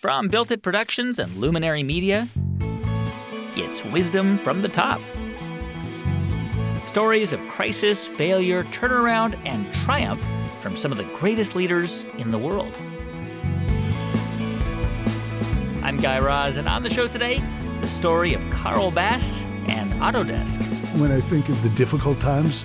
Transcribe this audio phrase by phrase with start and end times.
[0.00, 2.26] From Built It Productions and Luminary Media,
[3.54, 4.98] it's Wisdom from the Top.
[6.86, 10.24] Stories of crisis, failure, turnaround, and triumph
[10.62, 12.74] from some of the greatest leaders in the world.
[15.82, 17.42] I'm Guy Raz, and on the show today,
[17.82, 20.62] the story of Carl Bass and Autodesk.
[20.98, 22.64] When I think of the difficult times,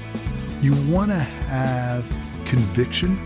[0.62, 2.10] you want to have
[2.46, 3.20] conviction,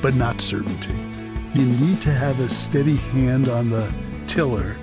[0.00, 1.09] but not certainty.
[1.52, 3.92] You need to have a steady hand on the
[4.28, 4.76] tiller,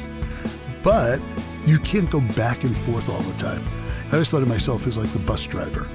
[0.83, 1.21] but
[1.65, 3.65] you can't go back and forth all the time.
[4.07, 5.87] I always thought of myself as like the bus driver.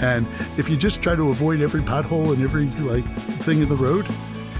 [0.00, 0.26] And
[0.56, 3.04] if you just try to avoid every pothole and every like
[3.42, 4.06] thing in the road,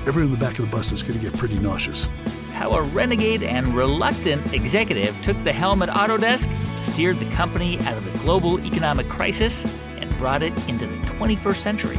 [0.07, 2.09] everyone in the back of the bus is going to get pretty nauseous.
[2.53, 6.49] How a renegade and reluctant executive took the helm at Autodesk,
[6.87, 9.65] steered the company out of the global economic crisis,
[9.97, 11.99] and brought it into the 21st century.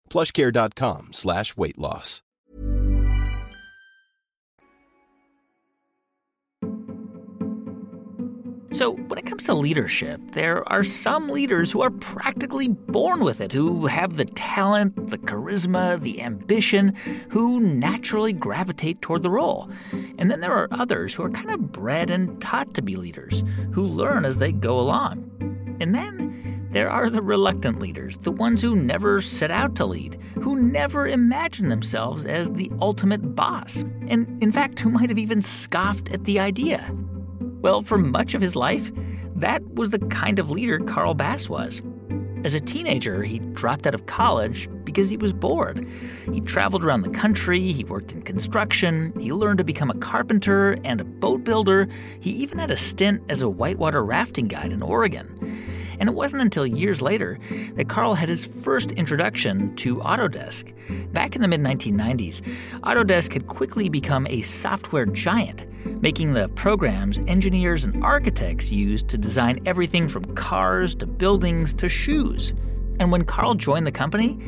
[0.11, 2.21] plushcare.com slash weight loss.
[8.73, 13.41] So, when it comes to leadership, there are some leaders who are practically born with
[13.41, 16.95] it, who have the talent, the charisma, the ambition,
[17.29, 19.69] who naturally gravitate toward the role.
[20.17, 23.43] And then there are others who are kind of bred and taught to be leaders,
[23.73, 25.29] who learn as they go along.
[25.81, 30.17] And then there are the reluctant leaders, the ones who never set out to lead,
[30.41, 35.41] who never imagine themselves as the ultimate boss, and in fact, who might have even
[35.41, 36.89] scoffed at the idea.
[37.61, 38.89] Well, for much of his life,
[39.35, 41.81] that was the kind of leader Carl Bass was.
[42.45, 45.85] As a teenager, he dropped out of college because he was bored.
[46.31, 50.77] He traveled around the country, he worked in construction, he learned to become a carpenter
[50.85, 51.87] and a boat builder.
[52.21, 55.27] He even had a stint as a whitewater rafting guide in Oregon.
[56.01, 57.37] And it wasn't until years later
[57.75, 60.73] that Carl had his first introduction to Autodesk.
[61.13, 62.41] Back in the mid 1990s,
[62.81, 65.67] Autodesk had quickly become a software giant,
[66.01, 71.87] making the programs engineers and architects used to design everything from cars to buildings to
[71.87, 72.55] shoes.
[72.99, 74.39] And when Carl joined the company,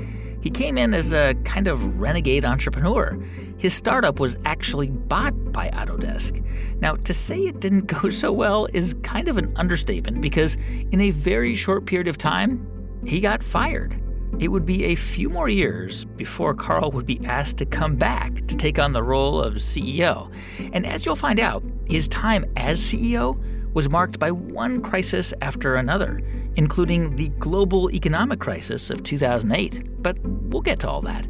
[0.42, 3.16] he came in as a kind of renegade entrepreneur.
[3.64, 6.44] His startup was actually bought by Autodesk.
[6.82, 10.58] Now, to say it didn't go so well is kind of an understatement because
[10.92, 12.68] in a very short period of time,
[13.06, 13.98] he got fired.
[14.38, 18.46] It would be a few more years before Carl would be asked to come back
[18.48, 20.30] to take on the role of CEO.
[20.74, 23.42] And as you'll find out, his time as CEO
[23.74, 26.22] was marked by one crisis after another,
[26.58, 30.04] including the global economic crisis of 2008.
[30.04, 31.26] But we'll get to all that.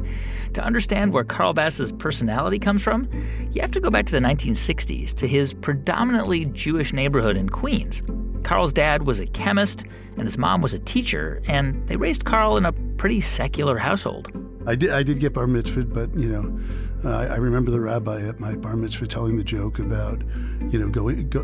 [0.54, 3.08] To understand where Carl Bass's personality comes from,
[3.50, 8.00] you have to go back to the 1960s to his predominantly Jewish neighborhood in Queens.
[8.44, 9.84] Carl's dad was a chemist
[10.16, 14.30] and his mom was a teacher, and they raised Carl in a pretty secular household.
[14.66, 16.60] I did, I did get bar mitzvahed, but you know,
[17.04, 20.22] uh, I remember the rabbi at my bar mitzvah telling the joke about,
[20.70, 21.42] you know, going go,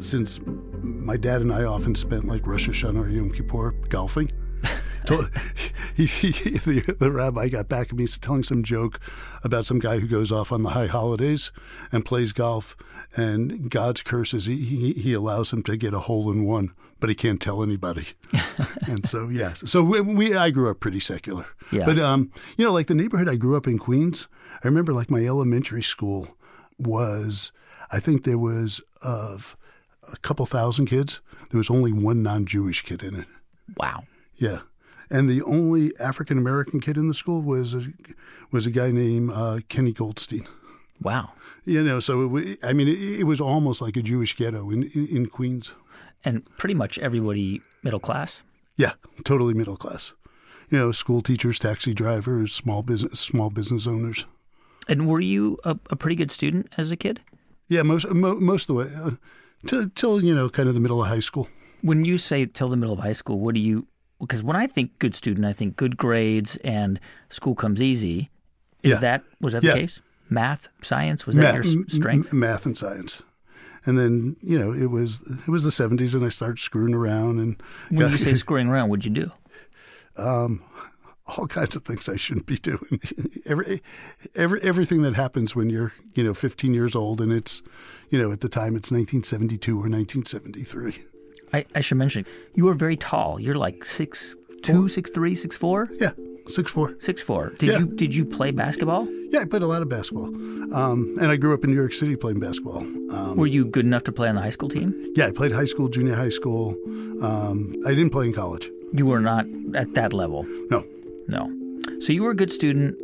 [0.00, 0.40] since
[0.82, 4.30] my dad and I often spent like Rosh Hashanah or Yom Kippur golfing.
[5.06, 5.30] Told,
[5.94, 9.00] he, he, the, the, rabbi got back at me telling some joke
[9.44, 11.52] about some guy who goes off on the high holidays
[11.90, 12.76] and plays golf,
[13.16, 16.72] and God's curse is he, he, he allows him to get a hole in one,
[17.00, 18.08] but he can't tell anybody.
[18.86, 19.68] and so, yes.
[19.70, 21.46] So we, we, I grew up pretty secular.
[21.70, 21.84] Yeah.
[21.84, 24.28] But, um, you know, like the neighborhood I grew up in, Queens,
[24.62, 26.36] I remember like my elementary school
[26.78, 27.52] was,
[27.90, 29.56] I think there was of
[30.12, 31.20] a couple thousand kids.
[31.50, 33.26] There was only one non-Jewish kid in it.
[33.76, 34.04] Wow.
[34.36, 34.60] Yeah
[35.12, 37.84] and the only African American kid in the school was a,
[38.50, 40.48] was a guy named uh, Kenny Goldstein.
[41.00, 41.32] Wow.
[41.64, 44.84] You know, so it, I mean, it, it, was almost like a Jewish ghetto in,
[44.94, 45.74] in, in Queens.
[46.24, 48.42] And pretty much everybody middle class.
[48.76, 48.92] Yeah,
[49.24, 50.14] totally middle class.
[50.70, 54.26] you know, school teachers, taxi drivers, small business, small business owners.
[54.88, 57.20] And were you a, a pretty good student as a kid?
[57.68, 59.10] Yeah, most mo- most of the way, uh,
[59.66, 61.48] till, till you know, kind of the middle of high school.
[61.82, 63.86] When you say till the middle of high school, what do you?
[64.22, 66.98] Because when I think good student, I think good grades and
[67.28, 68.30] school comes easy.
[68.82, 68.98] Is Yeah.
[69.00, 69.74] that was that Yeah.
[69.74, 70.00] the case?
[70.30, 72.32] Math, science was that your strength?
[72.32, 73.22] m- math and science.
[73.84, 77.38] And then you know it was it was the seventies, and I started screwing around
[77.40, 77.60] and
[77.90, 79.30] When got you say screwing around, what'd you do?
[80.16, 80.62] Um,
[81.26, 83.00] all kinds of things I shouldn't be doing.
[83.46, 83.82] every,
[84.34, 87.60] every everything that happens when you're you know 15 years old, and it's
[88.10, 91.04] you know at the time it's 1972 or 1973.
[91.52, 93.38] I, I should mention you are very tall.
[93.40, 96.12] You're like six two, six three, six four, Yeah,
[96.46, 96.94] six four.
[97.00, 97.50] six four.
[97.58, 97.78] Did Yeah.
[97.80, 99.06] you did you play basketball?
[99.30, 100.26] Yeah, I played a lot of basketball,
[100.74, 102.78] um, and I grew up in New York City playing basketball.
[103.14, 104.94] Um, Were you good enough to play on the high school team?
[105.16, 106.76] yeah, I played high school, junior high school.
[107.22, 108.70] Um, I didn't play in college.
[108.92, 110.44] You were not at that level.
[110.70, 110.84] No,
[111.28, 111.50] No.
[112.00, 112.96] So you were a good student.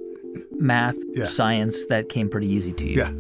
[0.61, 1.25] Math, Yeah.
[1.27, 2.97] science, that came pretty easy to you.
[2.99, 3.11] yeah,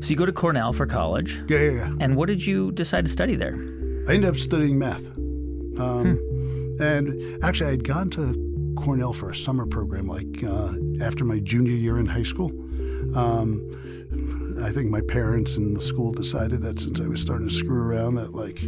[0.00, 1.40] So you go to Cornell for college.
[1.48, 1.70] yeah, yeah.
[1.72, 1.92] yeah.
[2.00, 3.54] And what did you decide to study there?
[4.06, 5.06] I ended up studying math.
[5.78, 6.20] Um,
[6.80, 11.38] And actually, I had gone to Cornell for a summer program, like uh, after my
[11.38, 12.50] junior year in high school.
[13.14, 13.62] Um,
[14.62, 17.82] I think my parents and the school decided that since I was starting to screw
[17.82, 18.60] around, that like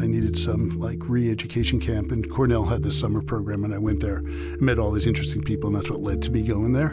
[0.00, 2.10] I needed some like re-education camp.
[2.10, 4.22] And Cornell had this summer program, and I went there,
[4.60, 6.90] met all these interesting people, and that's what led to me going there.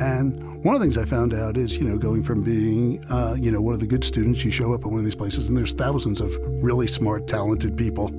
[0.00, 3.36] And one of the things I found out is, you know, going from being, uh,
[3.38, 5.48] you know, one of the good students, you show up at one of these places,
[5.48, 8.10] and there's thousands of really smart, talented people.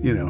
[0.00, 0.28] You know,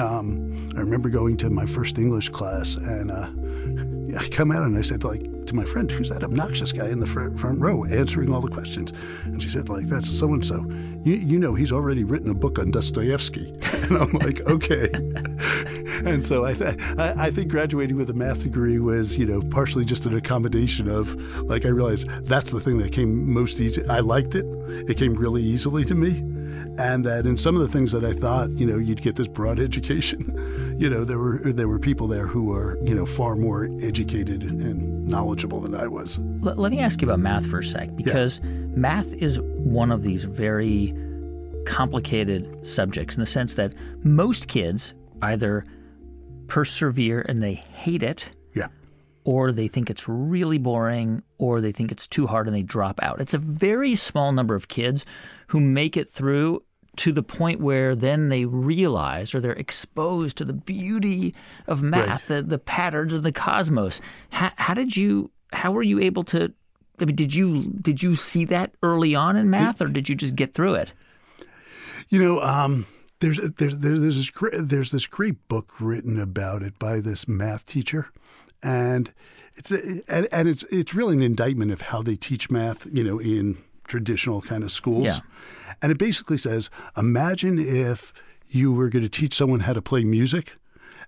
[0.00, 4.76] um, I remember going to my first English class, and uh, I come out and
[4.76, 7.84] I said, like, to my friend, who's that obnoxious guy in the front, front row
[7.84, 8.92] answering all the questions?
[9.24, 10.64] And she said, like, that's so and so.
[11.02, 13.52] You, you know, he's already written a book on Dostoevsky.
[13.86, 14.88] And I'm like, okay.
[16.04, 19.40] and so I, th- I, I think graduating with a math degree was, you know,
[19.42, 23.88] partially just an accommodation of, like, I realized that's the thing that came most easy.
[23.88, 24.44] I liked it.
[24.90, 26.35] It came really easily to me
[26.78, 29.28] and that in some of the things that I thought, you know, you'd get this
[29.28, 33.36] broad education, you know, there were there were people there who were, you know, far
[33.36, 36.18] more educated and knowledgeable than I was.
[36.40, 40.02] Let, let me ask you about math for a sec, because math is one of
[40.02, 40.94] these very
[41.66, 45.64] complicated subjects in the sense that most kids either
[46.46, 48.68] persevere and they hate it, Yeah.
[49.24, 53.02] or they think it's really boring, or they think it's too hard and they drop
[53.02, 53.20] out.
[53.20, 55.04] It's a very small number of kids
[55.48, 56.62] who make it through
[56.96, 61.34] to the point where then they realize or they're exposed to the beauty
[61.66, 64.00] of math, the, the patterns of the cosmos.
[64.30, 65.30] How, how did you?
[65.52, 66.52] How were you able to?
[66.98, 70.14] I mean, did you did you see that early on in math, or did you
[70.14, 70.92] just get through it?
[72.08, 72.86] You know, um,
[73.20, 77.28] there's there's there's there's this great, there's this great book written about it by this
[77.28, 78.10] math teacher,
[78.62, 79.12] and
[79.54, 79.78] it's a,
[80.08, 82.86] and, and it's it's really an indictment of how they teach math.
[82.92, 85.18] You know, in traditional kind of schools, Yeah.
[85.82, 88.12] and it basically says, imagine if
[88.48, 90.56] you were going to teach someone how to play music,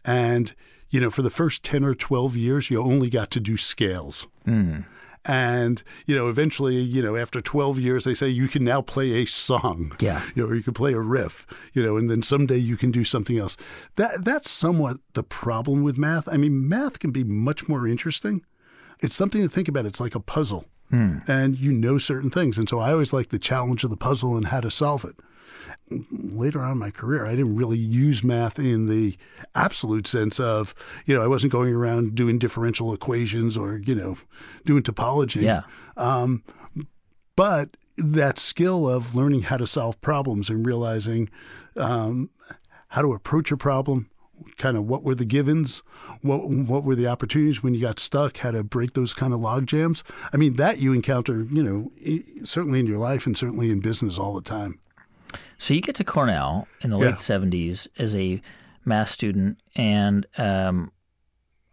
[0.04, 0.54] and
[0.90, 4.26] you know, for the first ten or twelve years, you only got to do scales.
[4.44, 4.80] Hmm.
[5.24, 9.12] And you know, eventually, you know, after twelve years, they say you can now play
[9.22, 9.92] a song.
[10.00, 10.22] Yeah.
[10.34, 11.46] you know, or you can play a riff.
[11.74, 13.56] You know, and then someday you can do something else.
[13.96, 16.26] That that's somewhat the problem with math.
[16.28, 18.42] I mean, math can be much more interesting.
[19.00, 19.84] It's something to think about.
[19.86, 22.58] It's like a puzzle, and you know certain things.
[22.58, 25.16] And so I always like the challenge of the puzzle and how to solve it
[26.10, 29.16] later on in my career, I didn't really use math in the
[29.54, 30.74] absolute sense of,
[31.06, 34.18] you know, I wasn't going around doing differential equations or, you know,
[34.64, 35.42] doing topology.
[35.42, 35.62] Yeah.
[35.96, 36.42] Um,
[37.36, 41.30] but that skill of learning how to solve problems and realizing
[41.76, 42.30] um,
[42.88, 44.10] how to approach a problem,
[44.56, 45.82] kind of what were the givens,
[46.22, 49.40] what what were the opportunities when you got stuck, how to break those kind of
[49.40, 50.04] log jams.
[50.32, 51.92] I mean, that you encounter, you know,
[52.44, 54.78] certainly in your life and certainly in business all the time.
[55.58, 57.06] So you get to Cornell in the Yeah.
[57.06, 58.40] late '70s as a
[58.84, 60.92] math student, and um,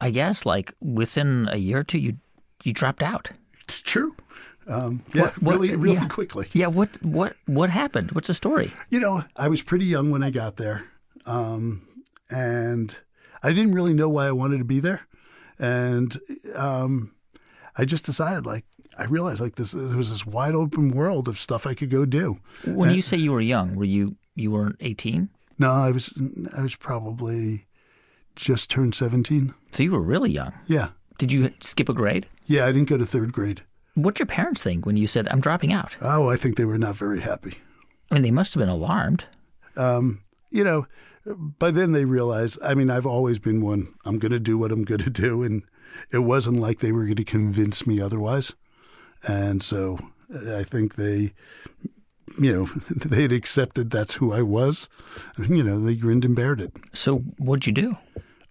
[0.01, 2.17] I guess like within a year or two, you
[2.63, 3.29] you dropped out.
[3.61, 4.15] It's true.
[4.67, 6.07] Um, yeah, What- what- really, really yeah.
[6.07, 6.47] quickly.
[6.53, 6.67] Yeah.
[6.67, 8.11] What what what happened?
[8.13, 8.73] What's the story?
[8.89, 10.85] You know, I was pretty young when I got there,
[11.27, 11.83] um,
[12.29, 12.97] and
[13.43, 15.07] I didn't really know why I wanted to be there,
[15.59, 16.17] and
[16.55, 17.13] um,
[17.77, 18.65] I just decided, like,
[18.97, 22.05] I realized, like, this there was this wide open world of stuff I could go
[22.05, 22.39] do.
[22.65, 25.29] When you say you were young, were you you weren't 18?
[25.57, 26.13] No, I was,
[26.57, 27.65] I was probably
[28.35, 29.53] just turned seventeen.
[29.71, 30.53] So you were really young.
[30.67, 32.27] Yeah, Did you skip a grade?
[32.47, 33.61] yeah, I didn't go to third grade.
[33.95, 35.95] What'd your parents think when you said I'm dropping out?
[36.01, 37.53] Oh, I think they were not very happy.
[38.11, 39.25] I mean, they must have been alarmed.
[39.77, 40.85] Um, you know,
[41.25, 42.59] by then they realized.
[42.63, 43.93] I mean, I've always been one.
[44.05, 45.63] I'm going to do what I'm going to do, and
[46.11, 48.55] it wasn't like they were going to convince me otherwise.
[49.27, 49.97] And so
[50.31, 51.31] I think they,
[52.39, 52.65] you know,
[52.95, 54.89] they had accepted that's who I was.
[55.37, 56.73] You know, they grinned and bared it.
[56.93, 57.93] So what'd you do?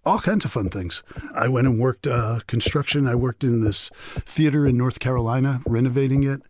[0.05, 1.03] all kinds of fun things.
[1.33, 3.07] I went and worked uh, construction.
[3.07, 6.41] I worked in this theater in North Carolina, renovating it.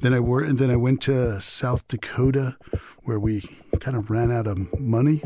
[0.00, 2.56] Then I and then I went to South Dakota,
[3.04, 3.42] where we
[3.80, 5.22] kind of ran out of money,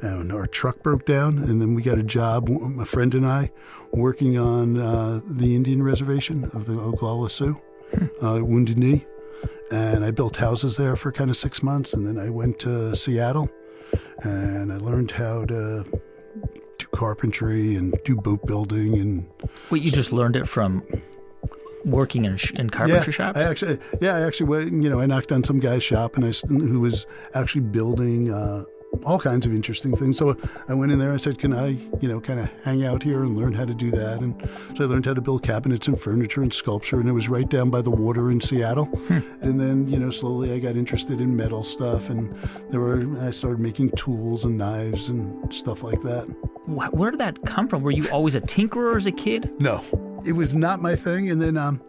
[0.00, 1.38] and our truck broke down.
[1.38, 3.50] And then we got a job, my friend and I,
[3.92, 7.60] working on uh, the Indian reservation of the Oglala Sioux,
[8.22, 9.06] uh, Wounded Knee.
[9.70, 12.94] And I built houses there for kind of six months, and then I went to
[12.94, 13.50] Seattle,
[14.22, 15.84] and I learned how to
[16.78, 19.28] do carpentry and do boat building and.
[19.70, 20.82] Wait, you just learned it from
[21.84, 23.38] working in, in carpentry yeah, shops?
[23.38, 24.82] I actually, yeah, I actually went.
[24.82, 28.64] You know, I knocked on some guy's shop, and I, who was actually building uh,
[29.04, 30.18] all kinds of interesting things.
[30.18, 30.36] So
[30.68, 31.08] I went in there.
[31.08, 33.64] And I said, "Can I, you know, kind of hang out here and learn how
[33.64, 34.40] to do that?" And
[34.76, 37.00] so I learned how to build cabinets and furniture and sculpture.
[37.00, 38.88] And it was right down by the water in Seattle.
[39.40, 42.34] And then, you know, slowly I got interested in metal stuff, and
[42.70, 46.26] there were I started making tools and knives and stuff like that.
[46.66, 47.82] Where did that come from?
[47.82, 49.52] Were you always a tinkerer as a kid?
[49.58, 49.82] No,
[50.24, 51.30] it was not my thing.
[51.30, 51.82] And then um,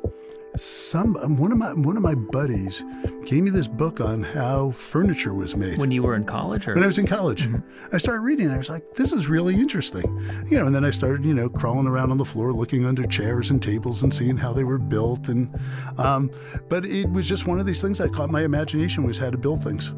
[0.55, 2.83] some um, one of my one of my buddies
[3.25, 5.77] gave me this book on how furniture was made.
[5.77, 6.67] When you were in college?
[6.67, 6.73] Or?
[6.73, 7.49] When I was in college,
[7.91, 8.45] I started reading.
[8.47, 10.03] And I was like, "This is really interesting,"
[10.49, 10.65] you know.
[10.65, 13.61] And then I started, you know, crawling around on the floor, looking under chairs and
[13.61, 15.29] tables, and seeing how they were built.
[15.29, 15.49] And
[15.97, 16.29] um,
[16.69, 19.37] but it was just one of these things that caught my imagination was how to
[19.37, 19.93] build things.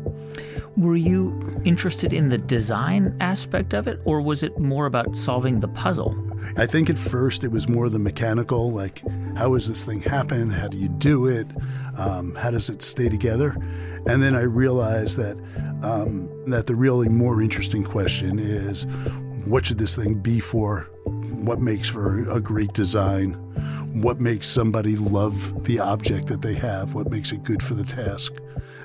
[0.77, 5.61] Were you interested in the design aspect of it, or was it more about solving
[5.61, 6.13] the puzzle?
[6.57, 9.01] I think at first it was more the mechanical, like
[9.37, 10.49] how does this thing happen?
[10.49, 11.47] How do you do it?
[11.97, 13.55] Um, how does it stay together?
[14.07, 15.37] And then I realized that
[15.83, 18.85] um, that the really more interesting question is,
[19.45, 20.89] what should this thing be for?
[21.05, 23.33] What makes for a great design?
[24.01, 26.93] What makes somebody love the object that they have?
[26.93, 28.33] What makes it good for the task?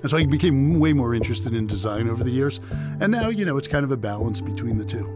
[0.02, 2.60] And so I became way more interested in design over the years.
[3.00, 5.08] And now, you know, it's kind of a balance between the two.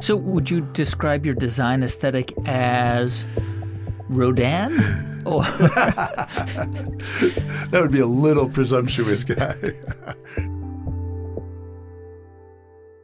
[0.00, 3.24] So, would you describe your design aesthetic as
[4.08, 4.72] Rodin?
[5.24, 5.42] Or
[7.70, 9.54] That would be a little presumptuous guy.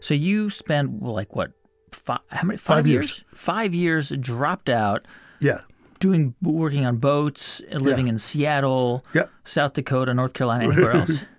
[0.01, 1.53] so you spent like what?
[1.91, 2.57] Five, how many?
[2.57, 3.05] Five years?
[3.05, 3.25] years.
[3.35, 4.09] Five years.
[4.19, 5.05] Dropped out,
[5.41, 5.61] yeah.
[6.01, 9.27] doing working on boats, living in Seattle, Yeah.
[9.45, 11.25] South Dakota, North Carolina, anywhere else.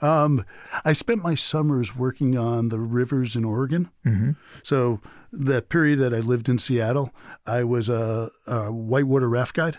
[0.00, 0.44] Um,
[0.84, 3.88] I spent my summers working on the rivers in Oregon.
[4.04, 4.32] Mm-hmm.
[4.64, 5.00] So
[5.32, 7.12] that period that I lived in Seattle,
[7.46, 9.78] I was a, a whitewater raft guide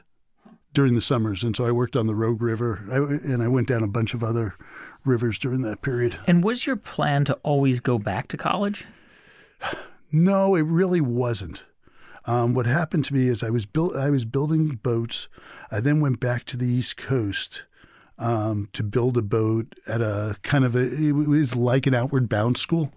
[0.74, 3.67] during the summers, and so I worked on the Rogue River, I, and I went
[3.67, 4.55] down a bunch of other
[5.05, 6.17] rivers during that period.
[6.27, 8.86] and was your plan to always go back to college?
[10.12, 11.65] No, it really wasn't.
[12.25, 13.95] Um, what happened to me is I was built.
[13.95, 15.27] I was building boats.
[15.72, 17.65] I then went back to the East Coast
[18.24, 20.80] um, to build a boat at a kind of a.
[20.80, 22.92] It was like an outward bound school,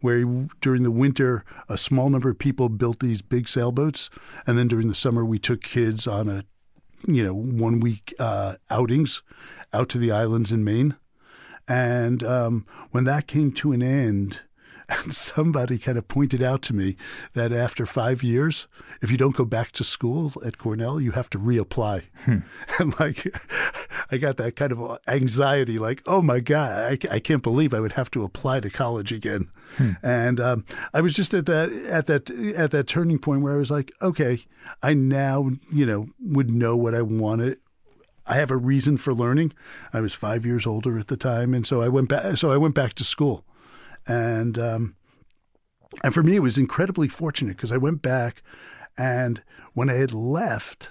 [0.00, 0.24] where
[0.60, 4.10] during the winter a small number of people built these big sailboats,
[4.46, 6.44] and then during the summer we took kids on a,
[7.06, 9.22] you know, one week uh, outings
[9.72, 10.96] out to the islands in Maine.
[11.68, 14.40] And um, when that came to an end,
[14.88, 16.96] and somebody kind of pointed out to me
[17.34, 18.68] that after five years,
[19.02, 22.04] if you don't go back to school at Cornell, you have to reapply.
[22.78, 23.26] And like,
[24.10, 27.80] I got that kind of anxiety, like, oh my God, I, I can't believe I
[27.80, 29.48] would have to apply to college again.
[30.02, 33.58] And um, I was just at that at that at that turning point where I
[33.58, 34.40] was like, okay,
[34.82, 37.58] I now you know would know what I wanted
[38.26, 39.52] I have a reason for learning.
[39.92, 42.36] I was five years older at the time, and so I went back.
[42.36, 43.44] So I went back to school,
[44.06, 44.96] and um,
[46.02, 48.42] and for me, it was incredibly fortunate because I went back,
[48.98, 49.42] and
[49.74, 50.90] when I had left,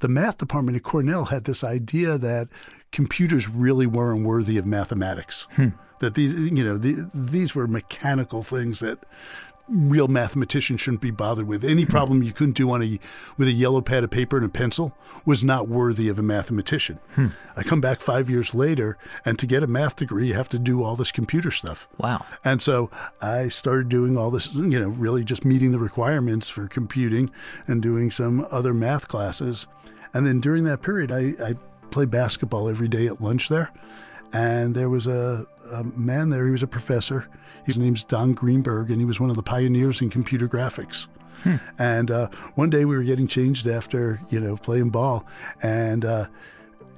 [0.00, 2.48] the math department at Cornell had this idea that
[2.90, 5.46] computers really weren't worthy of mathematics.
[6.00, 9.00] That these, you know, the, these were mechanical things that
[9.70, 11.64] real mathematician shouldn't be bothered with.
[11.64, 12.98] Any problem you couldn't do on a
[13.36, 16.98] with a yellow pad of paper and a pencil was not worthy of a mathematician.
[17.14, 17.28] Hmm.
[17.56, 20.58] I come back five years later, and to get a math degree, you have to
[20.58, 21.88] do all this computer stuff.
[21.98, 22.26] Wow.
[22.44, 22.90] And so
[23.22, 27.30] I started doing all this, you know, really just meeting the requirements for computing
[27.66, 29.66] and doing some other math classes.
[30.12, 31.54] And then during that period, I, I
[31.90, 33.70] played basketball every day at lunch there.
[34.32, 37.28] And there was a, a man there, he was a professor.
[37.64, 41.06] His name's Don Greenberg, and he was one of the pioneers in computer graphics.
[41.78, 45.24] And uh, one day we were getting changed after, you know, playing ball.
[45.62, 46.26] And uh,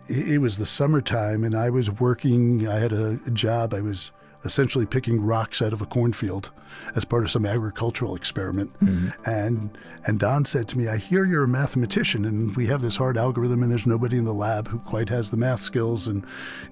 [0.08, 2.66] it it was the summertime, and I was working.
[2.66, 3.72] I had a job.
[3.72, 4.10] I was
[4.44, 6.50] essentially picking rocks out of a cornfield
[6.94, 8.72] as part of some agricultural experiment.
[8.80, 9.08] Mm-hmm.
[9.28, 12.96] And and Don said to me, "I hear you're a mathematician, and we have this
[12.96, 16.24] hard algorithm, and there's nobody in the lab who quite has the math skills." And,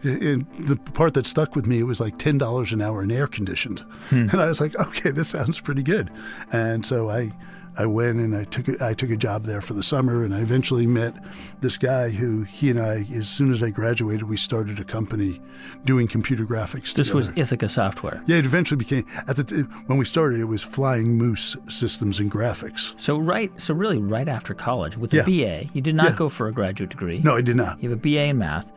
[0.02, 3.12] and the part that stuck with me it was like ten dollars an hour and
[3.12, 4.28] air conditioned, hmm.
[4.30, 6.10] and I was like, "Okay, this sounds pretty good."
[6.52, 7.32] And so I.
[7.78, 10.34] I went and I took a, I took a job there for the summer, and
[10.34, 11.14] I eventually met
[11.60, 15.40] this guy who he and I, as soon as I graduated, we started a company
[15.84, 16.92] doing computer graphics.
[16.94, 17.30] This was.
[17.36, 18.20] Ithaca Software.
[18.26, 18.36] yeah.
[18.36, 22.30] It eventually became at the t- when we started, it was Flying Moose Systems and
[22.30, 22.98] Graphics.
[23.00, 25.22] So right, so really right after college with Yeah.
[25.22, 26.16] a BA, you did not Yeah.
[26.16, 27.20] go for a graduate degree.
[27.20, 27.82] No, I did not.
[27.82, 28.70] You have a BA in math.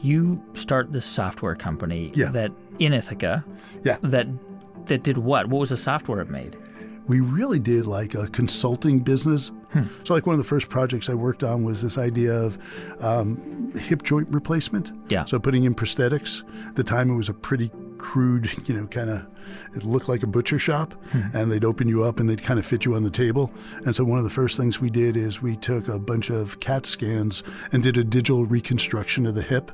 [0.00, 2.30] You start this software company Yeah.
[2.30, 3.44] that in Ithaca
[3.84, 4.26] Yeah, that
[4.86, 5.46] that did what?
[5.48, 6.56] What was the software it made?
[7.06, 9.50] We really did like a consulting business.
[10.04, 12.58] So, like one of the first projects I worked on was this idea of
[13.02, 14.92] um, hip joint replacement.
[15.08, 15.24] Yeah.
[15.24, 16.44] So putting in prosthetics.
[16.68, 19.26] At the time, it was a pretty crude, you know, kind of.
[19.74, 20.94] It looked like a butcher shop,
[21.34, 23.52] and they'd open you up and they'd kind of fit you on the table.
[23.86, 26.60] And so, one of the first things we did is we took a bunch of
[26.60, 27.42] CAT scans
[27.72, 29.72] and did a digital reconstruction of the hip.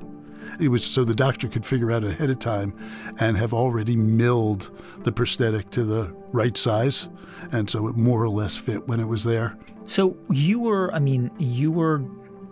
[0.61, 2.73] It was so the doctor could figure out ahead of time
[3.21, 4.71] and have already milled
[5.05, 7.09] the prosthetic to the right size.
[7.53, 9.57] And so it more or less fit when it was there.
[9.87, 12.03] So you were, I mean, you were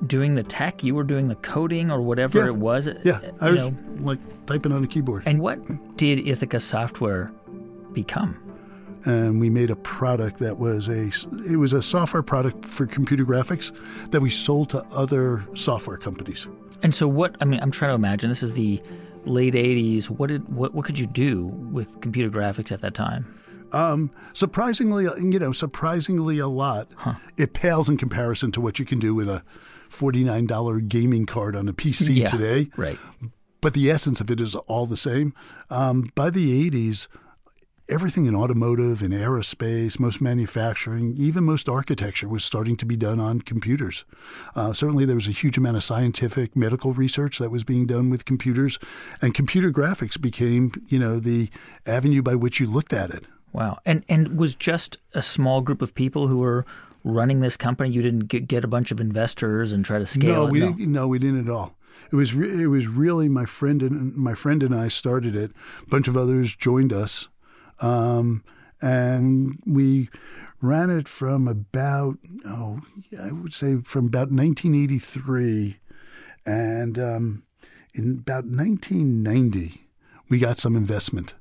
[0.06, 2.46] doing the tech, you were doing the coding or whatever Yeah.
[2.46, 2.88] it was.
[3.04, 3.76] Yeah, uh, I you was know.
[4.00, 5.22] like typing on a keyboard.
[5.26, 5.58] And what
[5.96, 7.30] did Ithaca Software
[7.92, 8.38] become?
[9.04, 11.10] And we made a product that was a
[11.50, 13.72] it was a software product for computer graphics
[14.10, 16.48] that we sold to other software companies.
[16.82, 17.36] And so what?
[17.40, 18.28] I mean, I'm trying to imagine.
[18.30, 18.80] This is the
[19.24, 20.10] late '80s.
[20.10, 23.26] What did what what could you do with computer graphics at that time?
[23.72, 26.88] Um, surprisingly, you know, surprisingly a lot.
[27.36, 29.42] It pales in comparison to what you can do with a
[29.88, 32.70] forty-nine dollar gaming card on a PC Yeah, today.
[32.76, 32.98] right?
[33.60, 35.34] But the essence of it is all the same.
[35.70, 37.08] Um, by the '80s,
[37.88, 43.20] everything in automotive and aerospace, most manufacturing, even most architecture was starting to be done
[43.20, 44.04] on computers.
[44.54, 48.10] Uh, certainly, there was a huge amount of scientific, medical research that was being done
[48.10, 48.78] with computers,
[49.22, 51.48] and computer graphics became, you know, the
[51.86, 53.24] avenue by which you looked at it.
[53.52, 53.78] Wow.
[53.86, 56.66] And and was just a small group of people who were
[57.04, 57.90] running this company.
[57.90, 60.50] You didn't get, get a bunch of investors and try to scale no, it.
[60.50, 60.92] we didn't.
[60.92, 61.76] No, we didn't at all.
[62.12, 65.52] It was re- it was really my friend and my friend and I started it.
[65.82, 67.28] A bunch of others joined us,
[67.80, 68.44] um,
[68.80, 70.08] and we
[70.60, 72.80] ran it from about oh
[73.22, 75.78] I would say from about 1983,
[76.44, 77.42] and um,
[77.94, 79.86] in about 1990
[80.28, 81.34] we got some investment.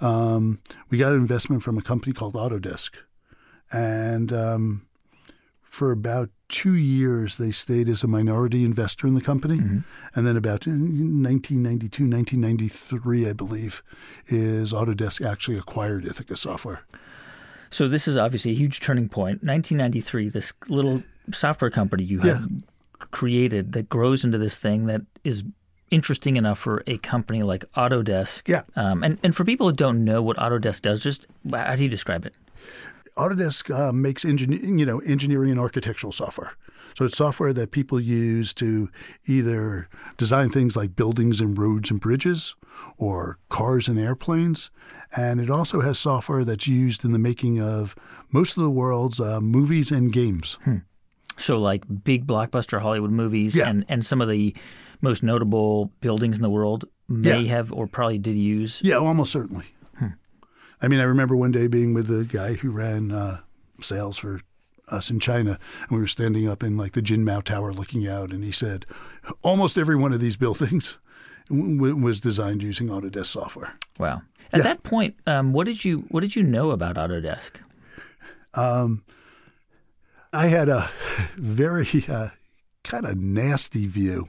[0.00, 0.60] Um,
[0.90, 2.96] we got an investment from a company called Autodesk,
[3.72, 4.86] and um,
[5.62, 9.58] for about two years, they stayed as a minority investor in the company.
[10.14, 13.82] And then about 1992, 1993, I believe,
[14.28, 16.82] is Autodesk actually acquired Ithaca Software.
[17.70, 19.42] So this is obviously a huge turning point.
[19.42, 22.48] 1993, this little software company you have
[23.10, 25.42] created that grows into this thing that is
[25.90, 28.46] interesting enough for a company like Autodesk.
[28.46, 28.62] Yeah.
[28.76, 31.88] Um, and and for people who don't know what Autodesk does, just how do you
[31.88, 32.34] describe it?
[33.16, 36.52] Autodesk uh, makes engin- you know engineering and architectural software.
[36.96, 38.88] So it's software that people use to
[39.26, 42.54] either design things like buildings and roads and bridges,
[42.98, 44.70] or cars and airplanes.
[45.16, 47.94] And it also has software that's used in the making of
[48.32, 50.58] most of the world's uh, movies and games.
[51.36, 53.68] So like big blockbuster Hollywood movies Yeah.
[53.68, 54.54] and, and some of the
[55.00, 57.56] most notable buildings in the world may Yeah.
[57.56, 58.80] have or probably did use.
[58.84, 59.66] Yeah, almost certainly.
[60.84, 63.40] I mean, I remember one day being with the guy who ran uh,
[63.80, 64.40] sales for
[64.88, 68.06] us in China, and we were standing up in like the Jin Mao Tower looking
[68.06, 68.84] out, and he said,
[69.42, 70.98] almost every one of these buildings
[71.48, 73.74] w- w- was designed using Autodesk software.
[73.98, 74.20] Wow.
[74.52, 74.64] At Yeah.
[74.64, 77.52] that point, um, what did you what did you know about Autodesk?
[78.52, 79.04] Um,
[80.32, 80.90] I had a
[81.36, 82.28] very uh,
[82.82, 84.28] kind of nasty view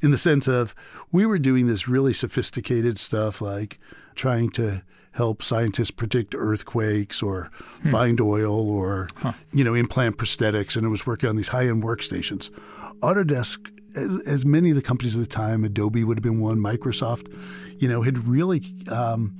[0.00, 0.74] in the sense of
[1.10, 3.78] we were doing this really sophisticated stuff like
[4.14, 4.82] trying to
[5.16, 7.50] help scientists predict earthquakes or
[7.90, 9.08] find oil or
[9.52, 12.50] you know implant prosthetics and it was working on these high-end workstations.
[13.00, 16.58] Autodesk as- as many of the companies at the time adobe would have been one
[16.58, 17.26] microsoft
[17.80, 19.34] you know had really um,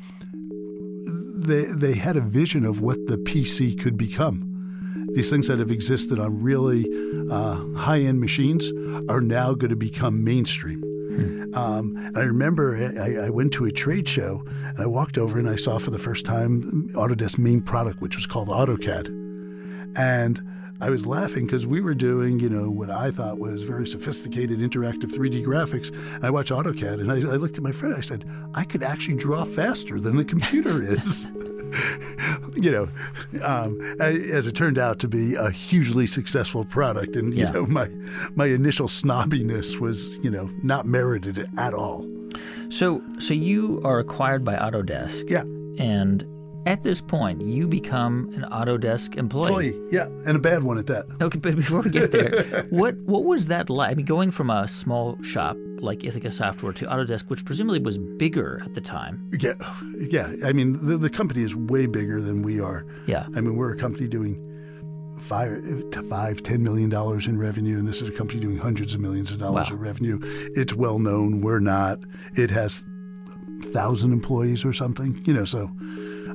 [1.48, 4.52] they they had a vision of what the pc could become.
[5.14, 6.84] These things that have existed on really
[7.30, 8.70] uh, high end machines
[9.08, 10.82] are now going to become mainstream.
[11.54, 15.38] Um, and I remember I, I went to a trade show and I walked over
[15.38, 19.08] and I saw for the first time Autodesk's main product, which was called AutoCAD.
[19.96, 20.42] And
[20.80, 24.58] I was laughing because we were doing, you know, what I thought was very sophisticated
[24.58, 25.90] interactive 3D graphics.
[26.22, 27.94] I watched AutoCAD and I, I looked at my friend.
[27.94, 31.26] I said, I could actually draw faster than the computer is.
[32.56, 32.88] you know,
[33.42, 37.52] um, as it turned out to be a hugely successful product, and you Yeah.
[37.52, 37.88] know, my
[38.34, 42.06] my initial snobbiness was, you know, not merited at all.
[42.68, 45.30] So, so you are acquired by Autodesk.
[45.30, 45.42] Yeah.
[45.78, 46.24] And
[46.66, 49.68] at this point, you become an Autodesk employee.
[49.68, 51.04] Employee, yeah, and a bad one at that.
[51.20, 53.92] Okay, but before we get there, what what was that like?
[53.92, 57.98] I mean, going from a small shop like Ithaca Software to Autodesk, which presumably was
[57.98, 59.30] bigger at the time.
[59.40, 59.54] Yeah,
[59.98, 60.32] yeah.
[60.44, 62.86] I mean, the, the company is way bigger than we are.
[63.06, 63.26] Yeah.
[63.36, 64.42] I mean, we're a company doing
[65.20, 65.50] five,
[66.08, 69.30] five, ten million dollars in revenue, and this is a company doing hundreds of millions
[69.32, 69.76] of dollars Wow.
[69.76, 70.18] of revenue.
[70.54, 71.40] It's well known.
[71.40, 71.98] We're not.
[72.34, 72.86] It has
[73.72, 75.20] thousand employees or something.
[75.24, 75.70] You know, so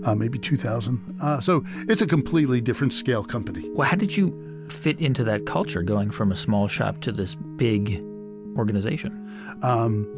[0.03, 0.99] uh, maybe two thousand.
[1.21, 3.69] Uh, so it's a completely different scale company.
[3.73, 7.35] Well, how did you fit into that culture, going from a small shop to this
[7.35, 8.01] big
[8.57, 9.11] organization?
[9.63, 10.11] Um,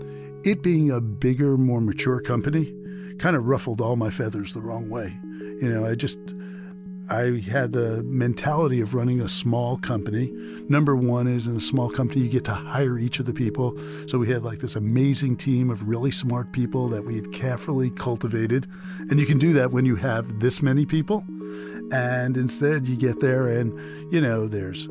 [0.43, 2.73] it being a bigger, more mature company
[3.17, 5.17] kind of ruffled all my feathers the wrong way.
[5.61, 6.19] You know, I just
[7.09, 10.31] I had the mentality of running a small company.
[10.69, 13.77] Number one is in a small company, you get to hire each of the people.
[14.07, 17.89] So we had like this amazing team of really smart people that we had carefully
[17.89, 18.67] cultivated.
[19.09, 21.25] And you can do that when you have this many people.
[21.91, 23.77] And instead, you get there and,
[24.11, 24.87] you know, there's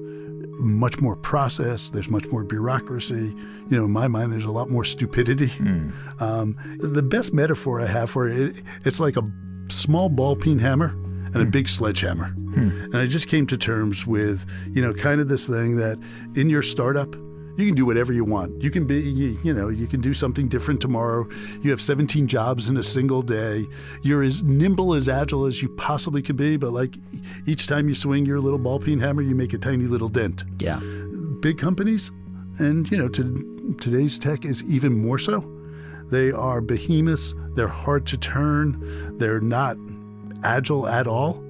[0.59, 3.35] much more process, there's much more bureaucracy.
[3.69, 5.49] You know, in my mind, there's a lot more stupidity.
[5.49, 5.91] Hmm.
[6.21, 9.23] Um, the best metaphor I have for it, it's like a
[9.69, 11.51] small ball peen hammer and a hmm.
[11.51, 12.29] big sledgehammer.
[12.29, 12.71] Hmm.
[12.85, 15.99] And I just came to terms with, you know, kind of this thing that
[16.35, 17.17] in your startup,
[17.57, 18.63] you can do whatever you want.
[18.63, 21.29] You can be, you, you know, you can do something different tomorrow.
[21.61, 23.67] You have 17 jobs in a single day.
[24.03, 26.95] You're as nimble, as agile as you possibly could be, but like
[27.47, 30.45] each time you swing your little ball peen hammer, you make a tiny little dent
[30.61, 30.81] Yeah.
[31.41, 32.11] big companies,
[32.59, 35.41] and you know, to, today's tech is even more so.
[36.11, 37.35] They are behemoths.
[37.55, 39.17] They're hard to turn.
[39.19, 39.77] They're not
[40.45, 41.43] agile at all,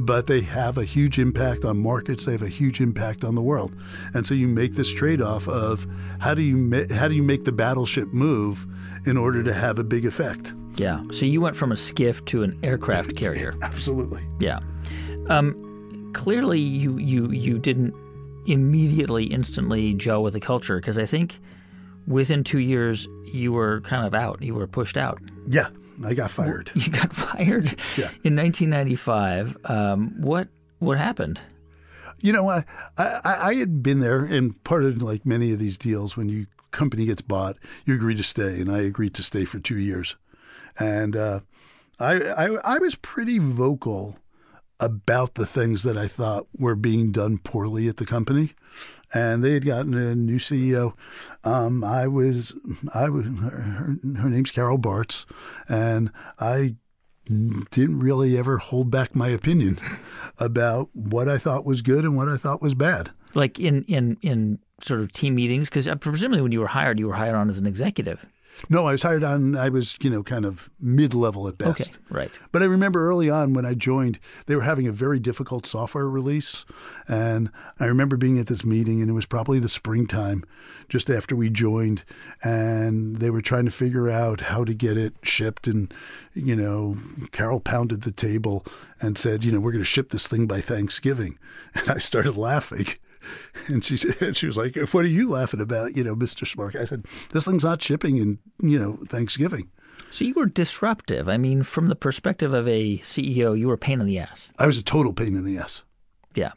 [0.00, 2.26] but they have a huge impact on markets.
[2.26, 3.72] They have a huge impact on the world,
[4.14, 5.86] and so you make this trade-off of
[6.20, 8.66] how do you ma- how do you make the battleship move
[9.06, 10.54] in order to have a big effect?
[10.76, 11.02] Yeah.
[11.10, 13.54] So you went from a skiff to an aircraft carrier.
[13.62, 14.22] Absolutely.
[14.38, 14.60] Yeah.
[15.28, 17.94] Um, clearly, you you you didn't
[18.46, 21.38] immediately, instantly gel with the culture because I think
[22.06, 24.42] within two years you were kind of out.
[24.42, 25.20] You were pushed out.
[25.48, 25.68] Yeah,
[26.04, 26.70] I got fired.
[26.74, 28.10] You got fired Yeah.
[28.24, 29.56] in 1995.
[29.64, 31.40] Um, what what happened?
[32.20, 32.64] You know, I,
[32.98, 36.46] I I had been there, and part of like many of these deals, when you
[36.70, 40.16] company gets bought, you agree to stay, and I agreed to stay for two years,
[40.78, 41.40] and uh,
[41.98, 44.18] I, I I was pretty vocal
[44.78, 48.52] about the things that I thought were being done poorly at the company,
[49.12, 50.94] and they had gotten a new CEO.
[51.44, 52.54] Um, I was
[52.94, 55.26] I was her, her name's Carol Bartz,
[55.68, 56.76] and I
[57.26, 59.78] didn't really ever hold back my opinion
[60.38, 63.10] about what I thought was good and what I thought was bad.
[63.34, 67.06] Like in in in sort of team meetings because presumably when you were hired, you
[67.06, 68.26] were hired on as an executive.
[68.68, 69.56] No, I was hired on.
[69.56, 71.94] I was, you know, kind of mid-level at best.
[71.94, 72.30] Okay, right.
[72.52, 76.08] But I remember early on when I joined, they were having a very difficult software
[76.08, 76.64] release,
[77.08, 80.44] and I remember being at this meeting, and it was probably the springtime,
[80.88, 82.04] just after we joined,
[82.42, 85.92] and they were trying to figure out how to get it shipped, and
[86.34, 86.96] you know,
[87.32, 88.64] Carol pounded the table
[89.00, 91.38] and said, you know, we're going to ship this thing by Thanksgiving,
[91.74, 92.86] and I started laughing.
[93.68, 96.74] And she said, she was like, "What are you laughing about, you know, Mister Smart?"
[96.76, 99.70] I said, "This thing's not shipping in, you know, Thanksgiving."
[100.10, 101.28] So you were disruptive.
[101.28, 104.50] I mean, from the perspective of a CEO, you were a pain in the ass.
[104.58, 105.84] I was a total pain in the ass,
[106.34, 106.50] Yeah.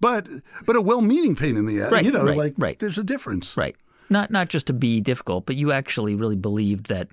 [0.00, 0.28] but
[0.66, 1.90] but a well-meaning pain in the ass.
[1.92, 2.78] Right, you know, right, like right.
[2.78, 3.56] there's a difference.
[3.56, 3.76] Right.
[4.10, 7.08] Not not just to be difficult, but you actually really believed that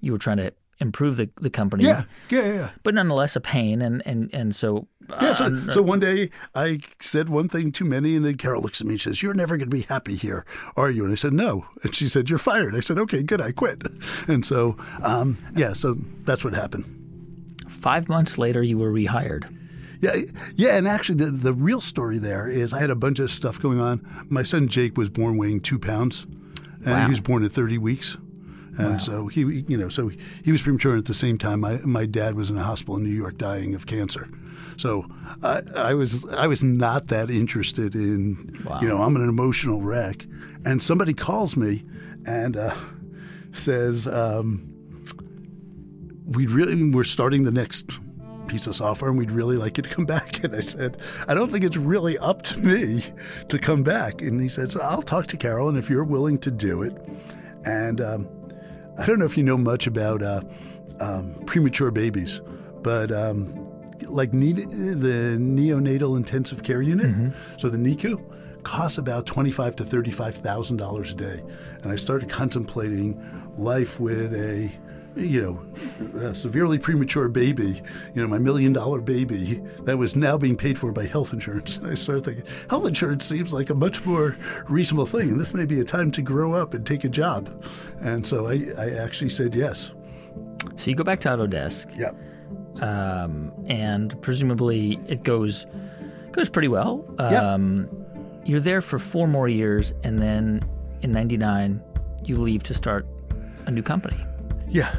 [0.00, 1.84] you were trying to improve the, the company.
[1.84, 2.70] Yeah, yeah, yeah.
[2.82, 4.86] But nonetheless, a pain, and and and so.
[5.20, 8.62] Yeah, so, uh, so one day I said one thing too many, and then Carol
[8.62, 10.44] looks at me and says, "You're never going to be happy here,
[10.76, 13.40] are you?" And I said, "No." And she said, "You're fired." I said, "Okay, good.
[13.40, 13.82] I quit."
[14.28, 16.84] And so, um, yeah, so that's what happened.
[17.68, 19.52] five months later, you were rehired.
[20.00, 20.14] Yeah,
[20.54, 23.60] yeah, and actually, the the real story there is I had a bunch of stuff
[23.60, 24.00] going on.
[24.28, 26.24] My son Jake was born weighing two pounds,
[26.84, 27.04] and Wow.
[27.04, 28.16] he was born at 30 weeks.
[28.78, 30.92] And so he, you know, so he was premature.
[30.92, 33.36] And at the same time, my my dad was in a hospital in New York
[33.38, 34.28] dying of cancer.
[34.76, 35.06] So
[35.42, 40.26] I, I was I was not that interested in, you know, I'm an emotional wreck.
[40.64, 41.84] And somebody calls me
[42.26, 42.74] and uh,
[43.52, 44.74] says, um,
[46.26, 47.98] "We really we're starting the next
[48.50, 50.42] piece of software and we'd really like you to come back.
[50.42, 53.04] And I said, I don't think it's really up to me
[53.48, 54.20] to come back.
[54.22, 56.96] And he said, so I'll talk to Carol, and if you're willing to do it.
[57.64, 58.28] And um,
[58.98, 60.42] I don't know if you know much about uh,
[61.00, 62.40] um, premature babies,
[62.82, 63.64] but um,
[64.08, 67.30] like ne- the neonatal intensive care unit, mm-hmm.
[67.56, 68.22] so the NICU,
[68.62, 71.42] costs about twenty-five to thirty-five thousand dollars a day.
[71.82, 73.18] And I started contemplating
[73.56, 74.70] life with a
[75.16, 77.82] you know, a severely premature baby,
[78.14, 81.78] you know, my million dollar baby that was now being paid for by health insurance.
[81.80, 84.36] And I started thinking, health insurance seems like a much more
[84.68, 85.30] reasonable thing.
[85.30, 87.48] And this may be a time to grow up and take a job.
[88.00, 89.92] And so I, I actually said yes.
[90.76, 91.86] So you go back to Autodesk.
[91.96, 92.12] Yeah.
[92.82, 95.66] Um, and presumably it goes
[96.32, 97.04] goes pretty well.
[97.18, 97.84] Um, yeah
[98.44, 100.62] you're there for four more years, and then
[101.02, 101.82] in '99,
[102.24, 103.06] you leave to start
[103.66, 104.16] a new company.
[104.70, 104.94] Yeah,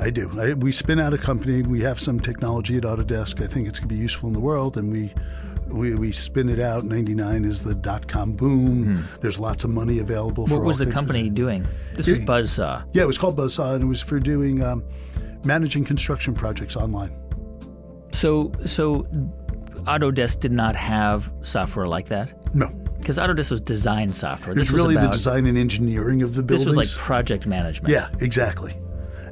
[0.00, 0.30] I do.
[0.38, 1.62] I, we spin out a company.
[1.62, 3.42] We have some technology at Autodesk.
[3.42, 5.12] I think it's going to be useful in the world, and we
[5.66, 6.84] we, we spin it out.
[6.84, 8.96] '99 is the dot com boom.
[8.96, 9.20] Hmm.
[9.20, 10.46] There's lots of money available.
[10.46, 11.66] For What was the company doing?
[11.94, 12.86] This it, was Buzzsaw.
[12.92, 14.84] Yeah, it was called Buzzsaw, and it was for doing um,
[15.44, 17.10] managing construction projects online.
[18.12, 19.02] So, so
[19.86, 22.32] Autodesk did not have software like that.
[22.54, 24.58] No because Autodesk was design software.
[24.58, 26.66] It's really about, the design and engineering of the buildings.
[26.66, 27.92] This was like project management.
[27.92, 28.74] Yeah, exactly.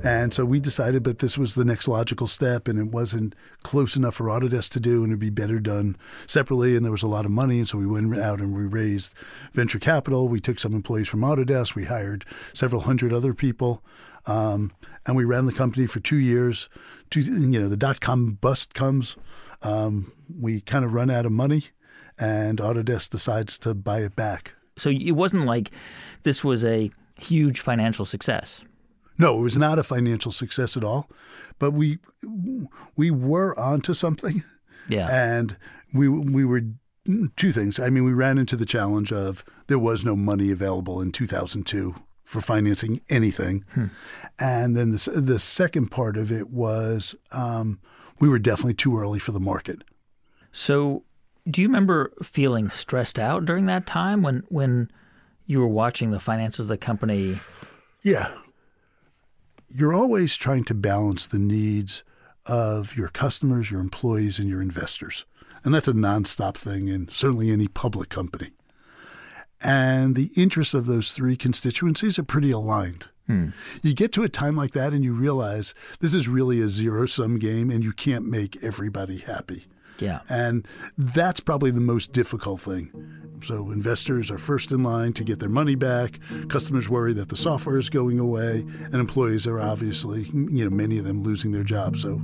[0.05, 3.97] And so we decided that this was the next logical step, and it wasn't close
[3.97, 6.77] enough for Autodesk to do, and it'd be better done separately.
[6.77, 9.17] And there was a lot of money, and so we went out and we raised
[9.55, 10.29] venture capital.
[10.29, 11.75] We took some employees from Autodesk.
[11.75, 13.83] We hired several hundred other people,
[14.27, 14.73] um,
[15.07, 16.69] and we ran the company for two years.
[17.09, 19.17] Two, you know, the dot com bust comes.
[19.63, 21.65] Um, we kind of run out of money
[22.19, 24.55] and Autodesk decides to buy it back.
[24.77, 25.71] So it wasn't like
[26.23, 28.65] this was a huge financial success.
[29.19, 31.09] No, it was not a financial success at all,
[31.59, 31.99] but we
[32.97, 34.45] we were onto something.
[34.89, 35.57] Yeah, and
[35.93, 36.63] we we were
[37.37, 37.79] two things.
[37.79, 41.95] I mean, we ran into the challenge of there was no money available in 2002
[42.25, 43.87] for financing anything, hmm.
[44.39, 47.81] and then the the second part of it was um,
[48.19, 49.83] we were definitely too early for the market.
[50.53, 51.05] So
[51.49, 54.91] do you remember feeling stressed out during that time when when
[55.47, 57.39] you were watching the finances of the company?
[58.03, 58.33] Yeah.
[59.77, 62.05] You're always trying to balance the needs
[62.47, 65.25] of your customers, your employees, and your investors.
[65.65, 68.51] And that's a nonstop thing in certainly any public company.
[69.61, 73.09] And the interests of those three constituencies are pretty aligned.
[73.27, 73.49] Hmm.
[73.83, 77.07] You get to a time like that and you realize this is really a zero
[77.07, 79.65] sum game and you can't make everybody happy.
[79.99, 80.21] Yeah.
[80.29, 82.91] And that's probably the most difficult thing.
[83.43, 86.19] So investors are first in line to get their money back.
[86.49, 90.99] Customers worry that the software is going away, and employees are obviously, you know, many
[90.99, 92.01] of them losing their jobs.
[92.01, 92.23] So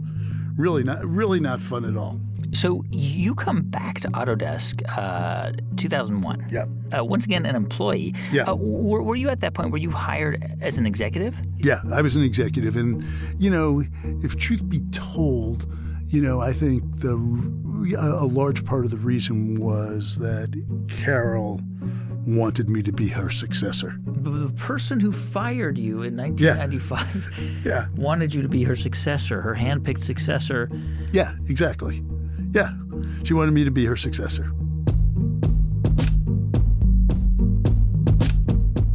[0.56, 2.20] really not really not fun at all.
[2.52, 6.48] So you come back to Autodesk, uh, 2001.
[6.50, 6.64] Yeah.
[6.96, 8.14] Uh, once again, an employee.
[8.32, 8.42] Yeah.
[8.44, 9.70] Uh, were, were, you at that point?
[9.70, 11.40] Were you hired as an executive?
[11.58, 13.04] Yeah, I was an executive, and
[13.38, 13.84] you know,
[14.24, 15.66] if truth be told,
[16.10, 17.14] you know, I think the
[17.98, 20.50] a large part of the reason was that
[20.88, 21.60] Carol
[22.26, 23.94] wanted me to be her successor.
[24.04, 27.60] The person who fired you in 1995 yeah.
[27.64, 27.86] yeah.
[27.96, 30.68] wanted you to be her successor, her handpicked successor.
[31.12, 32.02] Yeah, exactly.
[32.50, 32.70] Yeah.
[33.22, 34.52] She wanted me to be her successor.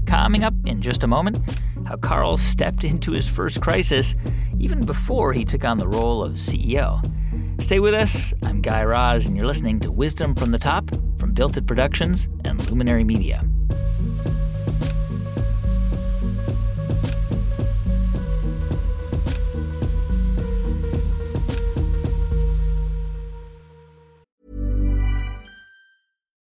[0.06, 1.38] Coming up in just a moment,
[1.86, 4.16] how Carl stepped into his first crisis
[4.60, 7.02] even before he took on the role of CEO.
[7.62, 8.34] Stay with us.
[8.44, 12.28] I'm Guy Raz, and you're listening to Wisdom from the Top from Built It Productions
[12.44, 13.42] and Luminary Media.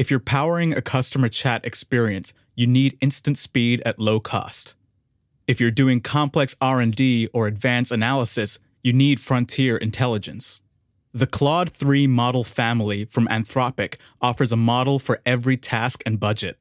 [0.00, 4.74] If you're powering a customer chat experience, you need instant speed at low cost.
[5.46, 10.62] If you're doing complex R&D or advanced analysis, you need frontier intelligence.
[11.12, 16.58] The Claude 3 model family from Anthropic offers a model for every task and budget.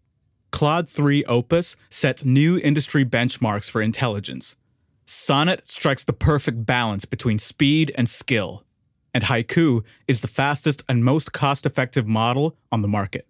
[0.51, 4.57] Claude 3 Opus sets new industry benchmarks for intelligence.
[5.05, 8.65] Sonnet strikes the perfect balance between speed and skill.
[9.13, 13.25] And Haiku is the fastest and most cost effective model on the market.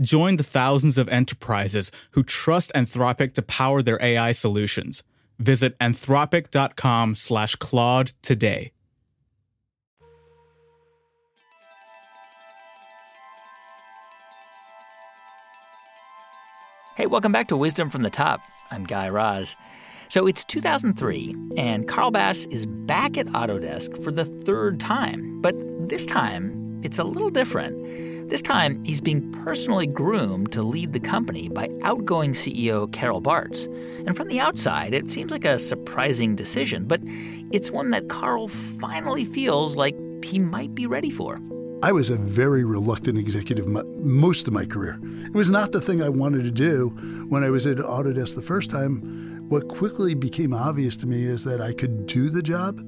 [0.00, 5.02] Join the thousands of enterprises who trust Anthropic to power their AI solutions.
[5.38, 8.72] Visit anthropic.com slash Claude today.
[16.96, 18.40] Hey, welcome back to Wisdom from the Top.
[18.70, 19.54] I'm Guy Raz.
[20.08, 25.42] So it's 2003, and Carl Bass is back at Autodesk for the third time.
[25.42, 25.54] But
[25.88, 27.76] this time, it's a little different.
[28.28, 33.66] This time, he's being personally groomed to lead the company by outgoing CEO Carol Bartz.
[34.04, 37.00] And from the outside, it seems like a surprising decision, but
[37.52, 41.38] it's one that Carl finally feels like he might be ready for.
[41.84, 44.98] I was a very reluctant executive most of my career.
[45.26, 46.88] It was not the thing I wanted to do
[47.28, 49.46] when I was at Autodesk the first time.
[49.48, 52.80] What quickly became obvious to me is that I could do the job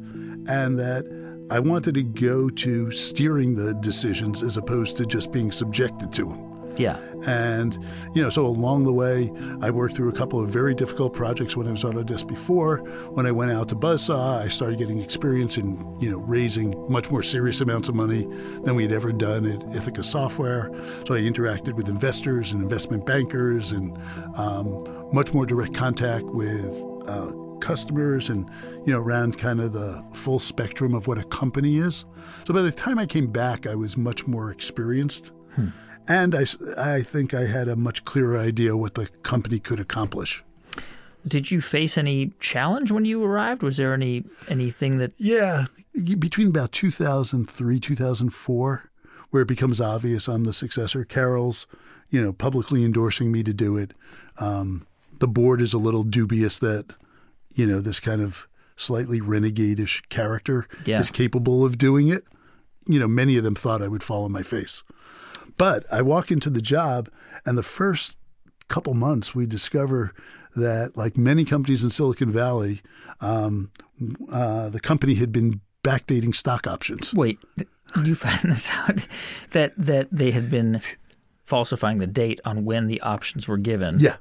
[0.49, 1.05] and that
[1.51, 6.25] I wanted to go to steering the decisions as opposed to just being subjected to
[6.27, 6.49] them.
[6.77, 6.99] Yeah.
[7.27, 7.75] And,
[8.15, 11.57] you know, so along the way, I worked through a couple of very difficult projects
[11.57, 12.79] when I was on Autodesk before.
[13.11, 17.11] When I went out to Buzzsaw, I started getting experience in, you know, raising much
[17.11, 18.27] more serious amounts of money
[18.63, 20.71] than we had ever done at Ithaca Software.
[21.05, 23.99] So I interacted with investors and investment bankers and
[24.37, 28.49] um, much more direct contact with uh, customers and
[28.87, 32.05] you know ran kind of the full spectrum of what a company is.
[32.47, 35.33] So by the time I came back, I was much more experienced.
[35.55, 35.69] Hmm.
[36.09, 36.47] And I,
[36.79, 40.43] I think I had a much clearer idea what the company could accomplish.
[41.27, 43.63] Did you face any challenge when you arrived?
[43.63, 45.13] Was there any anything that?
[45.19, 45.67] Yeah,
[46.19, 48.91] between about 2003 2004,
[49.31, 51.05] where it becomes obvious I'm the successor.
[51.05, 51.67] Carol's,
[52.09, 53.93] you know, publicly endorsing me to do it.
[54.39, 54.87] Um,
[55.19, 56.95] the board is a little dubious that,
[57.59, 61.01] you know, this kind of slightly renegade-ish character yeah.
[61.01, 62.25] is capable of doing it.
[62.87, 64.85] You know, many of them thought I would fall on my face.
[65.57, 67.11] But I walk into the job,
[67.45, 68.17] and the first
[68.69, 70.15] couple months, we discover
[70.55, 72.81] that, like many companies in Silicon Valley,
[73.21, 73.73] um,
[74.33, 77.13] uh, the company had been backdating stock options.
[77.13, 77.41] Wait,
[78.05, 79.09] you found this out
[79.51, 80.81] that that they had been
[81.45, 83.99] falsifying the date on when the options were given.
[83.99, 84.17] Yeah.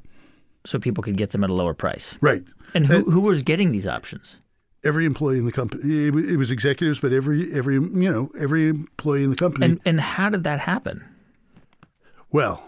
[0.66, 2.18] So people could get them at a lower price.
[2.20, 2.44] Right.
[2.74, 4.38] And who, and, who was getting these options?
[4.84, 6.08] every employee in the company.
[6.08, 9.66] It, was executives, but every every you know every employee in the company.
[9.66, 11.04] And and how did that happen?
[12.32, 12.64] Well,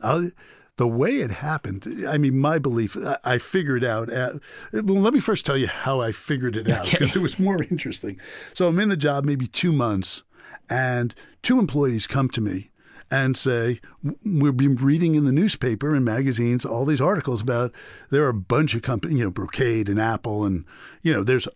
[0.00, 0.30] I'll,
[0.76, 4.08] the way it happened, I mean, my belief, I figured out.
[4.08, 4.34] At,
[4.72, 7.20] well, let me first tell you how I figured it out because okay.
[7.20, 8.18] it was more interesting.
[8.54, 10.22] So I'm in the job maybe two months,
[10.70, 12.70] and two employees come to me
[13.12, 13.78] and say,
[14.24, 17.70] We've been reading in the newspaper and magazines all these articles about
[18.08, 20.64] there are a bunch of companies, you know, Brocade and Apple, and,
[21.02, 21.46] you know, there's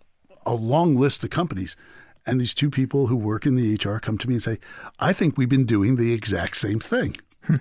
[0.45, 1.75] a long list of companies.
[2.27, 4.59] And these two people who work in the HR come to me and say,
[4.99, 7.16] I think we've been doing the exact same thing.
[7.45, 7.55] Hmm.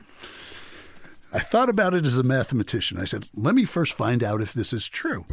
[1.32, 3.00] I thought about it as a mathematician.
[3.00, 5.26] I said, let me first find out if this is true.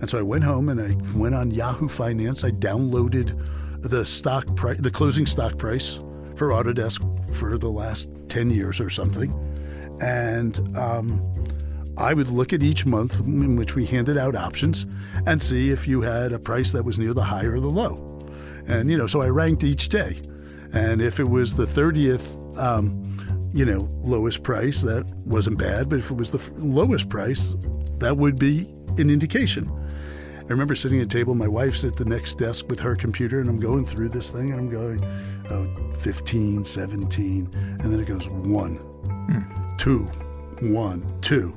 [0.00, 2.42] And so I went home and I went on Yahoo Finance.
[2.44, 5.98] I downloaded the stock price, the closing stock price
[6.40, 9.30] for Autodesk for the last 10 years or something.
[10.00, 11.20] And um,
[11.98, 14.86] I would look at each month in which we handed out options
[15.26, 18.18] and see if you had a price that was near the high or the low.
[18.66, 20.18] And, you know, so I ranked each day.
[20.72, 23.02] And if it was the 30th, um,
[23.52, 25.90] you know, lowest price, that wasn't bad.
[25.90, 27.52] But if it was the lowest price,
[27.98, 28.60] that would be
[28.96, 29.68] an indication.
[30.50, 33.38] I remember sitting at a table, my wife's at the next desk with her computer,
[33.38, 34.98] and I'm going through this thing, and I'm going,
[35.48, 39.78] oh, 15, 17, and then it goes one, mm.
[39.78, 40.00] two,
[40.66, 41.54] one, two.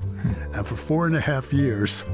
[0.53, 2.05] And for four and a half years,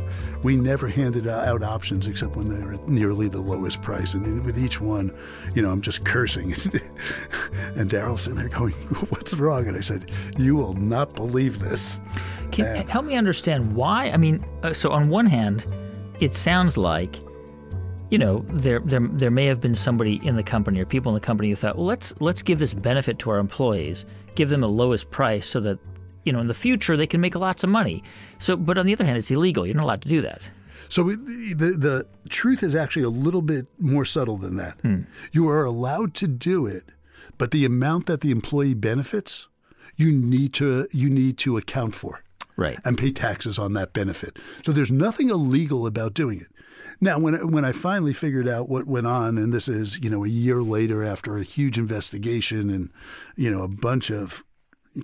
[0.42, 4.14] we never handed out options except when they were nearly the lowest price.
[4.14, 5.14] And with each one,
[5.54, 6.54] you know, I'm just cursing.
[7.76, 8.74] and Daryl's sitting there going,
[9.10, 9.68] What's wrong?
[9.68, 12.00] And I said, You will not believe this.
[12.54, 14.12] Can and, help me understand why?
[14.12, 15.66] I mean, uh, so on one hand,
[16.22, 17.16] it sounds like
[18.10, 21.14] you know, there, there there may have been somebody in the company or people in
[21.14, 24.06] the company who thought, well, let's let's give this benefit to our employees,
[24.36, 25.78] give them the lowest price so that
[26.26, 28.04] you know in the future they can make lots of money.
[28.40, 29.66] So, but on the other hand, it's illegal.
[29.66, 30.50] You're not allowed to do that.
[30.90, 34.80] So the the truth is actually a little bit more subtle than that.
[34.82, 35.02] Hmm.
[35.32, 36.86] You are allowed to do it,
[37.38, 39.48] but the amount that the employee benefits,
[39.98, 42.24] you need to you need to account for.
[42.60, 42.78] Right.
[42.84, 44.38] And pay taxes on that benefit.
[44.66, 46.48] So there's nothing illegal about doing it.
[47.00, 50.26] Now, when when I finally figured out what went on, and this is you know
[50.26, 52.90] a year later after a huge investigation and
[53.38, 54.44] you know a bunch of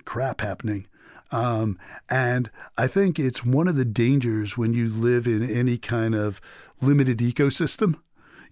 [0.04, 0.86] crap happening,
[1.32, 1.78] um,
[2.10, 6.42] and I think it's one of the dangers when you live in any kind of
[6.82, 8.00] limited ecosystem.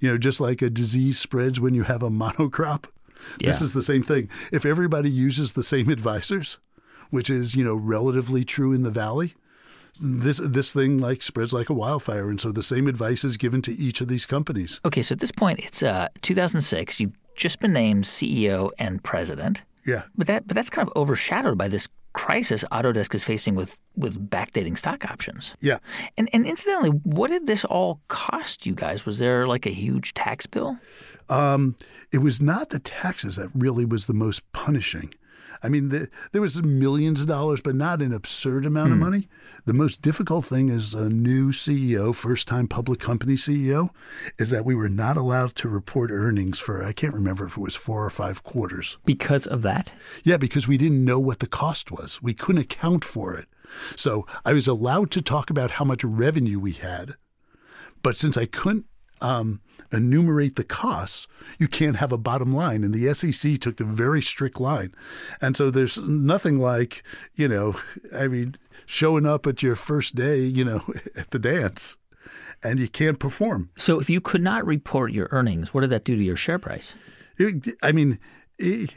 [0.01, 2.87] You know, just like a disease spreads when you have a monocrop.
[3.41, 3.51] Yeah.
[3.51, 4.31] This is the same thing.
[4.53, 6.59] If everybody uses the same advisors,
[7.11, 9.35] which is you know relatively true in the valley,
[10.01, 13.63] this this thing like spreads like a wildfire, and so the same advice is given
[13.63, 14.81] to each of these companies.
[14.85, 17.01] Okay, so at this point, it's uh, 2006.
[17.01, 19.63] You've just been named CEO and president.
[19.87, 23.79] Yeah, but that but that's kind of overshadowed by this crisis Autodesk is facing with
[23.97, 25.55] with backdating stock options.
[25.61, 25.79] Yeah,
[26.17, 29.07] and and incidentally, what did this all cost you guys?
[29.07, 30.79] Was there like a huge tax bill?
[31.29, 31.77] Um,
[32.13, 35.15] it was not the taxes that really was the most punishing.
[35.65, 39.05] I mean, the, there was millions of dollars, but not an absurd amount of hmm.
[39.05, 39.29] money.
[39.65, 43.89] The most difficult thing as a new CEO, first time public company CEO,
[44.39, 47.61] is that we were not allowed to report earnings for, I can't remember if it
[47.61, 48.99] was four or five quarters.
[49.07, 49.91] Because of that?
[50.23, 52.23] Yeah, because we didn't know what the cost was.
[52.23, 53.49] We couldn't account for it.
[53.97, 57.15] So I was allowed to talk about how much revenue we had.
[58.03, 58.85] But since I couldn't
[59.21, 59.61] um,
[59.93, 61.27] enumerate the costs,
[61.59, 62.85] you can't have a bottom line.
[62.85, 64.95] And the SEC took the very strict line.
[65.41, 67.03] And so there's nothing like,
[67.35, 67.77] you know,
[68.15, 68.57] I mean,
[68.87, 70.83] showing up at your first day, you know,
[71.17, 71.97] at the dance
[72.62, 73.71] and you can't perform.
[73.77, 76.59] So if you could not report your earnings, what did that do to your share
[76.59, 76.95] price?
[77.39, 78.19] It, I mean,
[78.59, 78.95] it,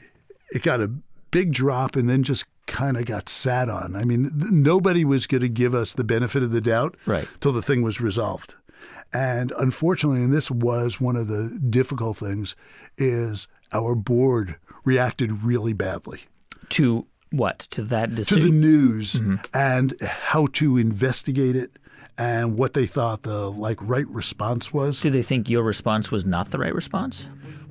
[0.51, 0.91] it got a
[1.31, 3.95] big drop and then just kind of got sat on.
[3.95, 7.27] I mean, nobody was going to give us the benefit of the doubt right.
[7.39, 8.55] till the thing was resolved.
[9.13, 12.55] And unfortunately, and this was one of the difficult things,
[12.97, 16.21] is our board reacted really badly.
[16.69, 17.59] To what?
[17.71, 18.41] To that decision?
[18.41, 19.35] To the news mm-hmm.
[19.53, 21.77] and how to investigate it
[22.17, 25.01] and what they thought the like right response was.
[25.01, 27.27] Do they think your response was not the right response?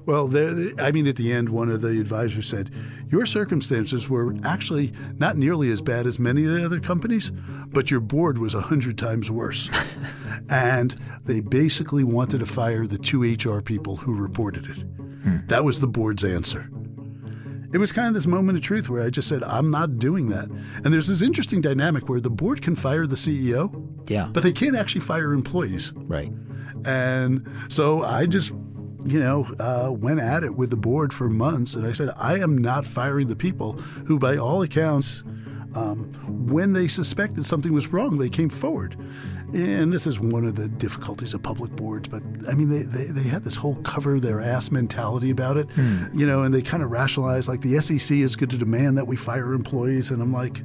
[0.07, 2.71] Well, there, I mean, at the end, one of the advisors said,
[3.11, 7.33] Your circumstances were actually not nearly as bad as many of the other companies,
[7.67, 9.69] but your board was a hundred times worse.
[10.49, 14.79] and they basically wanted to fire the two HR people who reported it.
[14.79, 15.39] Hmm.
[15.49, 16.71] That was the board's answer.
[17.73, 20.29] It was kind of this moment of truth where I just said, I'm not doing
[20.29, 20.49] that.
[20.85, 24.31] And there's this interesting dynamic where the board can fire the CEO, yeah.
[24.33, 25.93] but they can't actually fire employees.
[25.95, 26.33] Right.
[26.85, 28.53] And so I just
[29.07, 31.75] you know, uh, went at it with the board for months.
[31.75, 35.23] And I said, I am not firing the people who, by all accounts,
[35.75, 36.13] um,
[36.51, 38.97] when they suspected something was wrong, they came forward.
[39.55, 42.09] And this is one of the difficulties of public boards.
[42.09, 45.69] But I mean, they, they, they had this whole cover their ass mentality about it,
[45.69, 46.19] mm.
[46.19, 49.07] you know, and they kind of rationalized like the SEC is going to demand that
[49.07, 50.11] we fire employees.
[50.11, 50.63] And I'm like,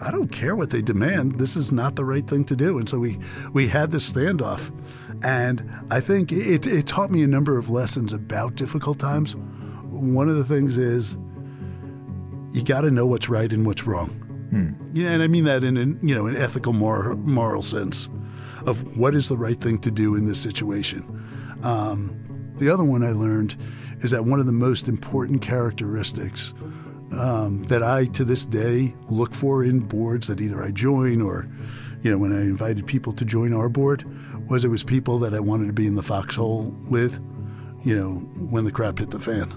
[0.00, 1.38] I don't care what they demand.
[1.38, 2.78] This is not the right thing to do.
[2.78, 3.18] And so we,
[3.52, 4.70] we had this standoff.
[5.22, 9.36] And I think it, it taught me a number of lessons about difficult times.
[9.36, 11.16] One of the things is
[12.52, 14.08] you got to know what's right and what's wrong.
[14.50, 14.72] Hmm.
[14.92, 18.08] Yeah, and I mean that in an, you know an ethical moral, moral sense
[18.66, 21.04] of what is the right thing to do in this situation.
[21.62, 22.16] Um,
[22.56, 23.56] the other one I learned
[24.00, 26.52] is that one of the most important characteristics
[27.12, 31.48] um, that I to this day look for in boards that either I join or
[32.02, 34.04] you know when I invited people to join our board
[34.50, 37.20] was it was people that I wanted to be in the foxhole with,
[37.84, 38.14] you know,
[38.50, 39.48] when the crap hit the fan.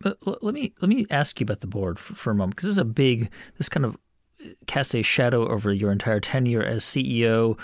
[0.00, 2.68] But let me let me ask you about the board for, for a moment because
[2.68, 3.96] this is a big this kind of
[4.66, 7.58] casts a shadow over your entire tenure as CEO.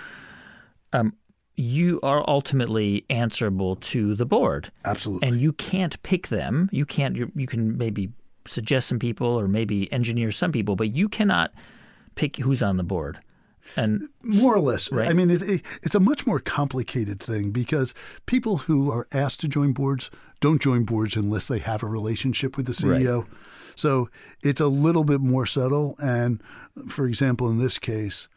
[0.95, 1.15] Um,
[1.57, 4.73] you are ultimately answerable to the board.
[4.87, 5.29] Absolutely.
[5.29, 6.71] And you can't pick them.
[6.73, 7.15] You can't.
[7.15, 8.11] You can maybe
[8.47, 11.53] suggest some people or maybe engineer some people, but you cannot
[12.15, 13.19] pick who's on the board.
[13.77, 15.09] And more or less, right?
[15.09, 17.95] I mean, it, it, it's a much more complicated thing because
[18.27, 20.11] people who are asked to join boards
[20.41, 23.23] don't join boards unless they have a relationship with the CEO.
[23.23, 23.31] Right.
[23.77, 24.11] So
[24.43, 25.95] it's a little bit more subtle.
[26.03, 26.43] And
[26.89, 28.29] for example, in this case,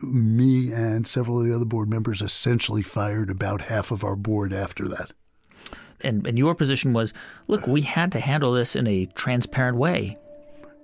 [0.00, 4.52] me and several of the other board members essentially fired about half of our board
[4.52, 5.12] after that.
[6.00, 7.12] And, and your position was
[7.48, 10.18] look, we had to handle this in a transparent way.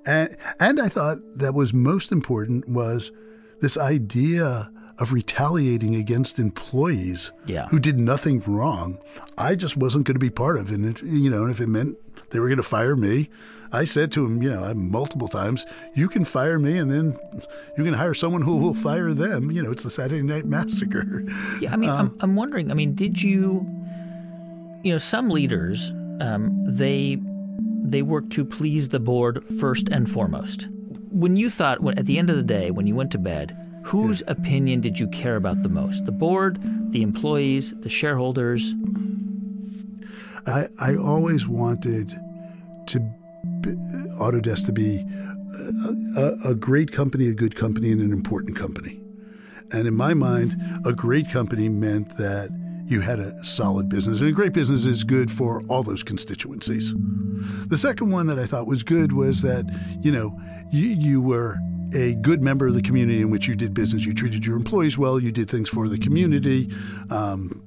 [0.07, 3.13] And, and I thought that was most important was
[3.61, 7.67] this idea of retaliating against employees yeah.
[7.69, 8.99] who did nothing wrong.
[9.39, 10.79] I just wasn't going to be part of it.
[10.79, 11.97] And, you know, and if it meant
[12.31, 13.31] they were going to fire me,
[13.73, 17.17] I said to him, you know, multiple times, you can fire me and then
[17.79, 19.51] you can hire someone who will fire them.
[19.51, 21.25] You know, it's the Saturday Night Massacre.
[21.61, 23.67] Yeah, I mean, um, I'm, I'm wondering, I mean, did you,
[24.83, 25.91] you know, some leaders,
[26.21, 27.19] um, they
[27.83, 30.69] they work to please the board first and foremost.
[31.11, 34.21] When you thought, at the end of the day, when you went to bed, whose
[34.21, 34.33] yeah.
[34.33, 36.05] opinion did you care about the most?
[36.05, 36.59] The board,
[36.93, 38.75] the employees, the shareholders?
[40.47, 42.11] I, I always wanted
[42.87, 43.01] to
[43.61, 43.71] be,
[44.21, 45.05] Autodesk to be
[46.17, 49.01] a, a, a great company, a good company, and an important company.
[49.73, 52.51] And in my mind, a great company meant that
[52.91, 54.21] you had a solid business.
[54.21, 56.95] And a great business is good for all those constituencies.
[57.69, 59.65] The second one that I thought was good was that,
[60.03, 60.39] you know,
[60.71, 61.57] you, you were
[61.95, 64.05] a good member of the community in which you did business.
[64.05, 66.69] You treated your employees well, you did things for the community.
[67.11, 67.63] Um,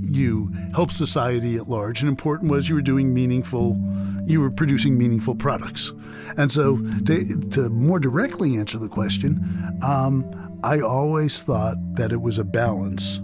[0.00, 3.80] you helped society at large, and important was you were doing meaningful,
[4.26, 5.92] you were producing meaningful products.
[6.36, 9.40] And so, to, to more directly answer the question,
[9.82, 13.20] um, I always thought that it was a balance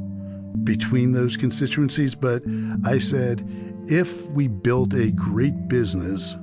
[0.65, 2.15] between those constituencies.
[2.15, 2.43] But
[2.85, 3.45] I said,
[3.87, 6.37] if we built a great business,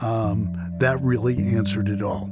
[0.00, 2.30] um, that really answered it all.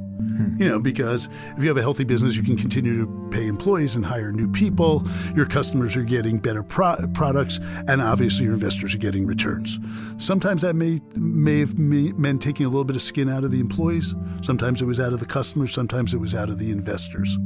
[0.57, 3.95] You know, because if you have a healthy business, you can continue to pay employees
[3.95, 5.03] and hire new people.
[5.35, 9.79] Your customers are getting better pro- products, and obviously your investors are getting returns.
[10.17, 13.59] Sometimes that may may have meant taking a little bit of skin out of the
[13.59, 14.15] employees.
[14.41, 15.73] Sometimes it was out of the customers.
[15.73, 17.37] Sometimes it was out of the investors.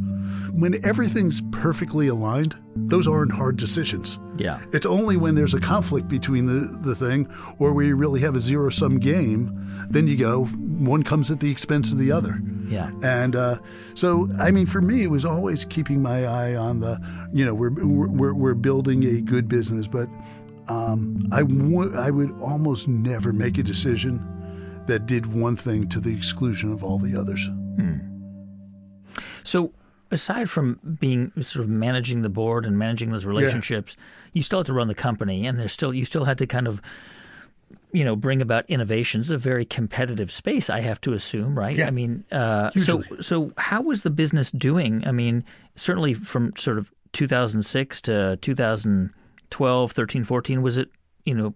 [0.56, 4.18] When everything's perfectly aligned, those aren't hard decisions.
[4.38, 4.64] Yeah.
[4.72, 7.28] It's only when there's a conflict between the, the thing
[7.60, 9.51] or where you really have a zero sum game,
[9.89, 12.41] then you go, one comes at the expense of the other.
[12.70, 12.91] Yeah.
[13.03, 13.60] And uh,
[13.95, 16.99] so, I mean, for me, it was always keeping my eye on the,
[17.34, 20.08] you know, we're, we're, we're building a good business, but
[20.70, 24.26] um, I, w- I would almost never make a decision
[24.88, 27.45] that did one thing to the exclusion of all the others.
[27.76, 27.97] Hmm.
[29.43, 29.74] So,
[30.12, 34.03] aside from being sort of managing the board and managing those relationships, yeah.
[34.34, 36.68] you still had to run the company, and there's still you still had to kind
[36.68, 36.82] of
[37.91, 39.32] you know bring about innovations.
[39.32, 41.78] A very competitive space, I have to assume, right?
[41.78, 41.88] Yeah.
[41.88, 45.06] I mean, uh, so so how was the business doing?
[45.08, 45.43] I mean,
[45.76, 50.89] certainly from sort of 2006 to 2012, 13, 14, was it
[51.26, 51.53] you know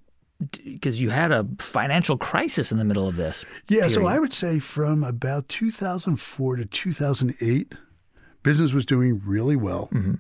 [0.64, 3.44] because you had a financial crisis in the middle of this.
[3.68, 3.94] Yeah, period.
[3.94, 7.76] so I would say from about 2004 to 2008,
[8.44, 9.90] business was doing really well.
[9.92, 10.16] Mm-hmm.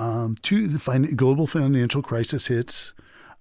[0.00, 2.92] Um, to the fin- global financial crisis hits,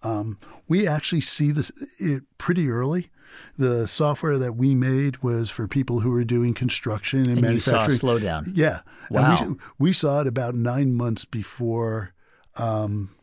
[0.03, 3.09] um, we actually see this it pretty early.
[3.57, 7.91] The software that we made was for people who were doing construction and, and manufacturing.
[7.91, 8.51] You saw slowdown.
[8.53, 8.79] Yeah.
[9.09, 9.45] Wow.
[9.45, 12.13] We, we, saw it about nine months before
[12.55, 13.13] um,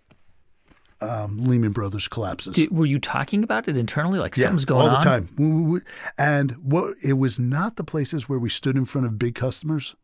[1.03, 2.55] um, Lehman Brothers collapses.
[2.55, 4.19] Did, were you talking about it internally?
[4.19, 4.89] Like yeah, something's going on?
[4.89, 4.95] on?
[4.95, 5.83] all the time.
[6.19, 9.95] And what it was not the places where we stood in front of big customers.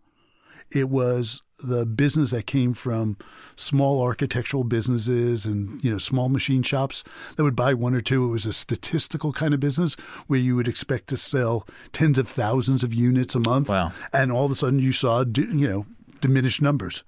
[0.71, 3.17] It was the business that came from
[3.57, 7.03] small architectural businesses and you know small machine shops
[7.37, 8.29] that would buy one or two.
[8.29, 9.95] It was a statistical kind of business
[10.27, 13.93] where you would expect to sell tens of thousands of units a month, wow.
[14.13, 15.87] and all of a sudden you saw you know
[16.21, 17.05] diminished numbers,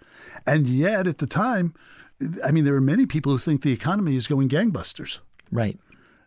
[0.46, 1.74] and yet at the time,
[2.44, 5.20] I mean there are many people who think the economy is going gangbusters.
[5.52, 5.78] Right.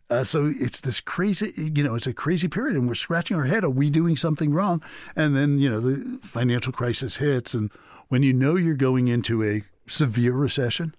[0.10, 3.45] Uh, so it's this crazy, you know, it's a crazy period, and we're scratching our
[3.45, 3.64] head.
[3.64, 4.84] Are we doing something wrong?
[5.16, 7.72] And then, you know, the financial crisis hits, and
[8.10, 10.93] when you know you're going into a severe recession,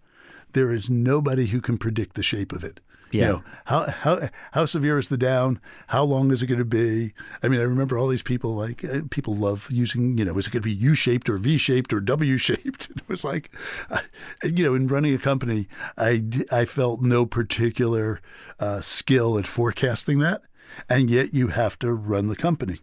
[0.52, 2.80] there is nobody who can predict the shape of it.
[3.14, 3.26] Yeah.
[3.26, 4.18] You know, how how
[4.52, 5.60] how severe is the down?
[5.86, 7.14] How long is it going to be?
[7.44, 10.18] I mean, I remember all these people like uh, people love using.
[10.18, 12.90] You know, is it going to be U shaped or V shaped or W shaped?
[13.04, 13.54] It was like,
[14.42, 18.20] you know, in running a company, I I felt no particular
[18.58, 20.42] uh, skill at forecasting that,
[20.88, 22.78] and yet you have to run the company.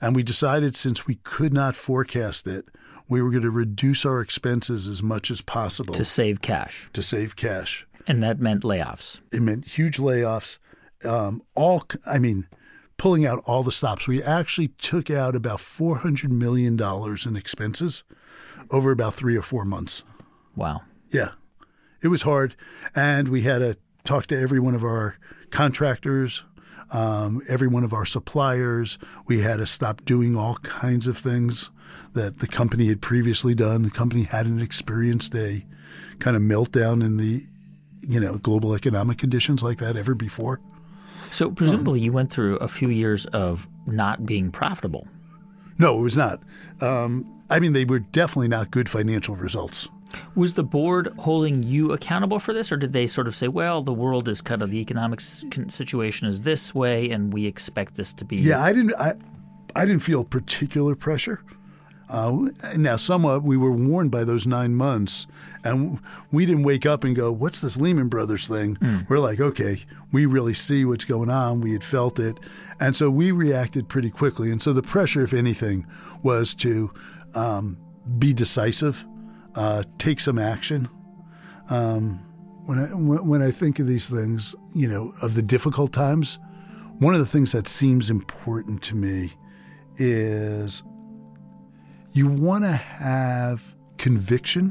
[0.00, 2.66] And we decided since we could not forecast it,
[3.08, 6.90] we were going to reduce our expenses as much as possible to save cash.
[6.92, 7.86] To save cash.
[8.08, 9.20] And that meant layoffs.
[9.32, 10.58] It meant huge layoffs.
[11.04, 12.48] Um, all, I mean,
[12.96, 14.08] pulling out all the stops.
[14.08, 18.04] We actually took out about $400 million in expenses
[18.70, 20.04] over about three or four months.
[20.56, 20.82] Wow.
[21.10, 21.30] Yeah.
[22.02, 22.56] It was hard.
[22.94, 25.16] And we had to talk to every one of our
[25.50, 26.46] contractors,
[26.90, 28.98] um, every one of our suppliers.
[29.26, 31.70] We had to stop doing all kinds of things
[32.14, 33.82] that the company had previously done.
[33.82, 35.64] The company hadn't experienced a
[36.18, 37.42] kind of meltdown in the,
[38.08, 40.60] you know, global economic conditions like that ever before.
[41.30, 45.06] So presumably, you went through a few years of not being profitable.
[45.78, 46.42] No, it was not.
[46.80, 49.88] Um, I mean, they were definitely not good financial results.
[50.34, 53.82] Was the board holding you accountable for this, or did they sort of say, "Well,
[53.82, 58.14] the world is kind of the economic situation is this way, and we expect this
[58.14, 58.36] to be"?
[58.36, 58.94] Yeah, I didn't.
[58.98, 59.14] I,
[59.76, 61.42] I didn't feel particular pressure.
[62.08, 65.26] Uh, now, somewhat, we were warned by those nine months,
[65.62, 66.00] and
[66.32, 69.08] we didn't wake up and go, "What's this Lehman Brothers thing?" Mm.
[69.08, 71.60] We're like, "Okay, we really see what's going on.
[71.60, 72.38] We had felt it,
[72.80, 74.50] and so we reacted pretty quickly.
[74.50, 75.86] And so the pressure, if anything,
[76.22, 76.90] was to
[77.34, 77.76] um,
[78.18, 79.04] be decisive,
[79.54, 80.88] uh, take some action.
[81.68, 82.24] Um,
[82.64, 86.38] when I when I think of these things, you know, of the difficult times,
[86.98, 89.32] one of the things that seems important to me
[89.96, 90.82] is
[92.18, 93.62] you want to have
[93.96, 94.70] conviction,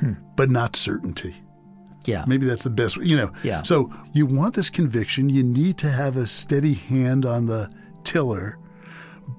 [0.00, 0.14] hmm.
[0.34, 1.36] but not certainty.
[2.04, 2.24] Yeah.
[2.26, 3.32] Maybe that's the best, you know.
[3.44, 3.62] Yeah.
[3.62, 5.28] So you want this conviction.
[5.28, 7.70] You need to have a steady hand on the
[8.02, 8.58] tiller,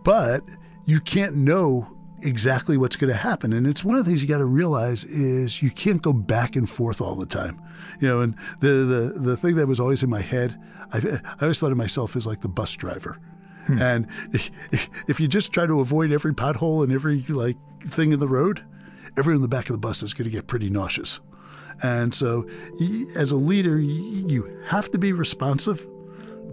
[0.04, 0.42] but
[0.86, 3.52] you can't know exactly what's going to happen.
[3.52, 6.56] And it's one of the things you got to realize is you can't go back
[6.56, 7.62] and forth all the time.
[8.00, 10.58] You know, and the the the thing that was always in my head,
[10.94, 13.20] I, I always thought of myself as like the bus driver.
[13.66, 13.82] Hmm.
[13.82, 14.50] And if,
[15.08, 18.64] if you just try to avoid every pothole and every like thing in the road,
[19.18, 21.20] everyone in the back of the bus is going to get pretty nauseous.
[21.84, 22.48] And so,
[23.18, 25.88] as a leader, you have to be responsive,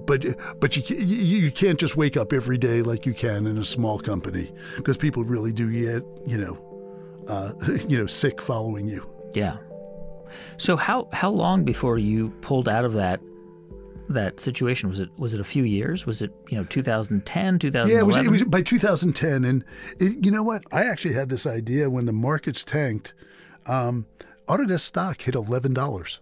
[0.07, 0.25] but
[0.59, 3.99] but you you can't just wake up every day like you can in a small
[3.99, 7.53] company because people really do get you know uh,
[7.89, 9.07] you know sick following you.
[9.35, 9.59] Yeah.
[10.57, 13.21] So how how long before you pulled out of that
[14.09, 14.89] that situation?
[14.89, 16.07] Was it was it a few years?
[16.07, 17.95] Was it you know 2010, 2011?
[17.95, 19.45] Yeah, it was, it was by 2010.
[19.45, 19.65] And
[19.99, 20.65] it, you know what?
[20.73, 23.15] I actually had this idea when the markets tanked.
[23.67, 24.07] Um,
[24.47, 26.21] Autodesk stock hit eleven dollars.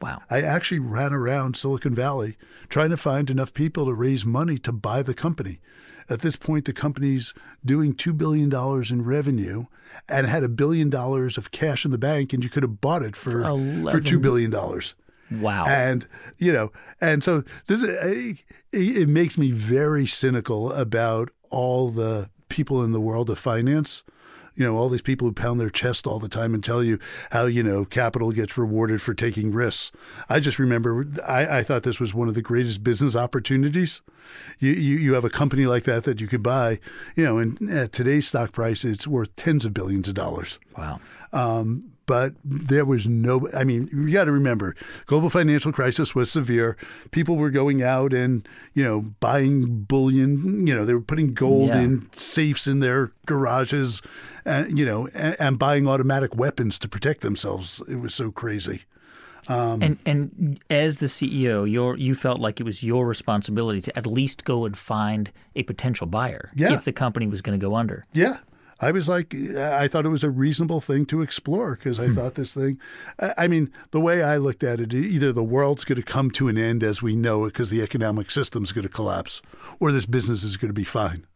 [0.00, 0.22] Wow.
[0.30, 2.36] I actually ran around Silicon Valley
[2.68, 5.58] trying to find enough people to raise money to buy the company.
[6.08, 8.52] At this point, the company's doing $2 billion
[8.90, 9.64] in revenue
[10.08, 13.02] and had a billion dollars of cash in the bank, and you could have bought
[13.02, 14.52] it for, for $2 billion.
[15.30, 15.64] Wow.
[15.66, 16.06] And,
[16.38, 22.84] you know, and so this is, it makes me very cynical about all the people
[22.84, 24.02] in the world of finance
[24.56, 26.98] you know, all these people who pound their chest all the time and tell you
[27.30, 29.92] how, you know, capital gets rewarded for taking risks.
[30.28, 34.00] I just remember I, I thought this was one of the greatest business opportunities.
[34.58, 36.80] You, you, you have a company like that that you could buy,
[37.14, 40.58] you know, and at today's stock price, it's worth tens of billions of dollars.
[40.76, 41.00] Wow.
[41.32, 44.74] Um, but there was no i mean you got to remember
[45.06, 46.76] global financial crisis was severe
[47.10, 51.68] people were going out and you know buying bullion you know they were putting gold
[51.68, 51.80] yeah.
[51.80, 54.00] in safes in their garages
[54.44, 58.84] and you know and, and, buying automatic weapons to protect themselves it was so crazy
[59.48, 63.96] um, and and as the CEO, your you felt like it was your responsibility to
[63.96, 66.72] at least go and find a potential buyer yeah.
[66.72, 68.04] if the company was going to go under.
[68.12, 68.38] Yeah,
[68.78, 72.14] I was like, I thought it was a reasonable thing to explore because I hmm.
[72.14, 72.78] thought this thing,
[73.18, 76.48] I mean, the way I looked at it, either the world's going to come to
[76.48, 79.40] an end as we know it because the economic system's going to collapse,
[79.80, 81.26] or this business is going to be fine.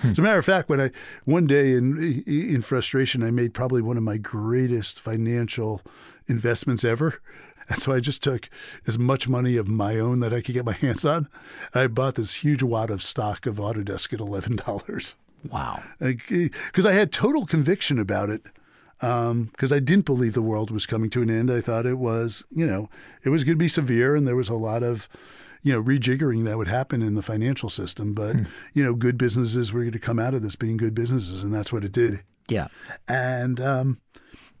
[0.00, 0.10] Hmm.
[0.10, 0.90] As a matter of fact, when I
[1.24, 5.80] one day in in frustration, I made probably one of my greatest financial
[6.26, 7.20] investments ever.
[7.68, 8.48] And so I just took
[8.86, 11.28] as much money of my own that I could get my hands on.
[11.74, 15.16] I bought this huge wad of stock of Autodesk at eleven dollars.
[15.50, 15.82] Wow.
[15.98, 18.42] Because I had total conviction about it.
[18.98, 21.50] Because um, I didn't believe the world was coming to an end.
[21.50, 22.88] I thought it was, you know,
[23.24, 25.06] it was going to be severe, and there was a lot of,
[25.62, 28.14] you know, rejiggering that would happen in the financial system.
[28.14, 28.44] But hmm.
[28.72, 31.52] you know, good businesses were going to come out of this being good businesses, and
[31.52, 32.22] that's what it did.
[32.48, 32.68] Yeah.
[33.06, 34.00] And um,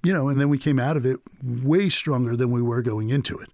[0.02, 3.08] you know, and then we came out of it way stronger than we were going
[3.08, 3.48] into it.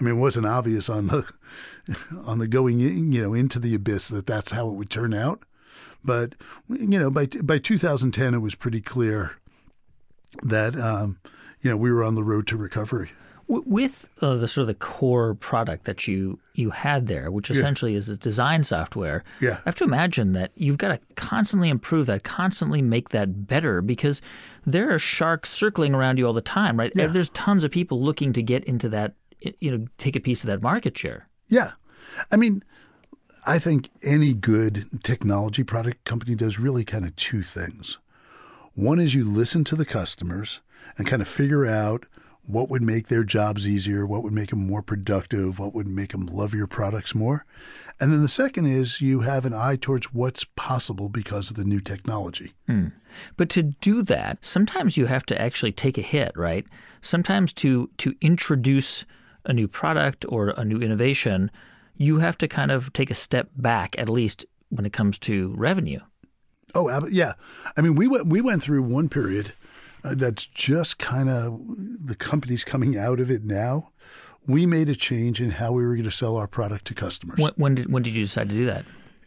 [0.00, 1.30] I mean, it wasn't obvious on the
[2.24, 5.12] on the going in, you know into the abyss that that's how it would turn
[5.12, 5.42] out.
[6.04, 6.34] But
[6.68, 9.36] you know, by by 2010, it was pretty clear
[10.42, 11.18] that um,
[11.60, 13.10] you know we were on the road to recovery.
[13.48, 17.92] With uh, the sort of the core product that you you had there, which essentially
[17.92, 17.98] yeah.
[17.98, 19.58] is a design software, yeah.
[19.58, 23.82] I have to imagine that you've got to constantly improve that, constantly make that better,
[23.82, 24.22] because
[24.64, 26.92] there are sharks circling around you all the time, right?
[26.94, 27.08] Yeah.
[27.08, 29.14] There's tons of people looking to get into that,
[29.58, 31.28] you know, take a piece of that market share.
[31.48, 31.72] Yeah,
[32.30, 32.62] I mean,
[33.46, 37.98] I think any good technology product company does really kind of two things.
[38.74, 40.60] One is you listen to the customers
[40.96, 42.06] and kind of figure out
[42.46, 46.12] what would make their jobs easier, what would make them more productive, what would make
[46.12, 47.44] them love your products more.
[48.00, 51.64] And then the second is you have an eye towards what's possible because of the
[51.64, 52.54] new technology.
[52.66, 52.88] Hmm.
[53.36, 56.66] But to do that, sometimes you have to actually take a hit, right?
[57.02, 59.04] Sometimes to to introduce
[59.44, 61.50] a new product or a new innovation,
[62.00, 65.52] you have to kind of take a step back at least when it comes to
[65.54, 66.00] revenue.
[66.74, 67.34] Oh, yeah.
[67.76, 69.52] I mean, we went we went through one period
[70.02, 73.90] uh, that's just kind of the company's coming out of it now.
[74.46, 77.38] We made a change in how we were going to sell our product to customers.
[77.38, 78.84] When, when did when did you decide to do that?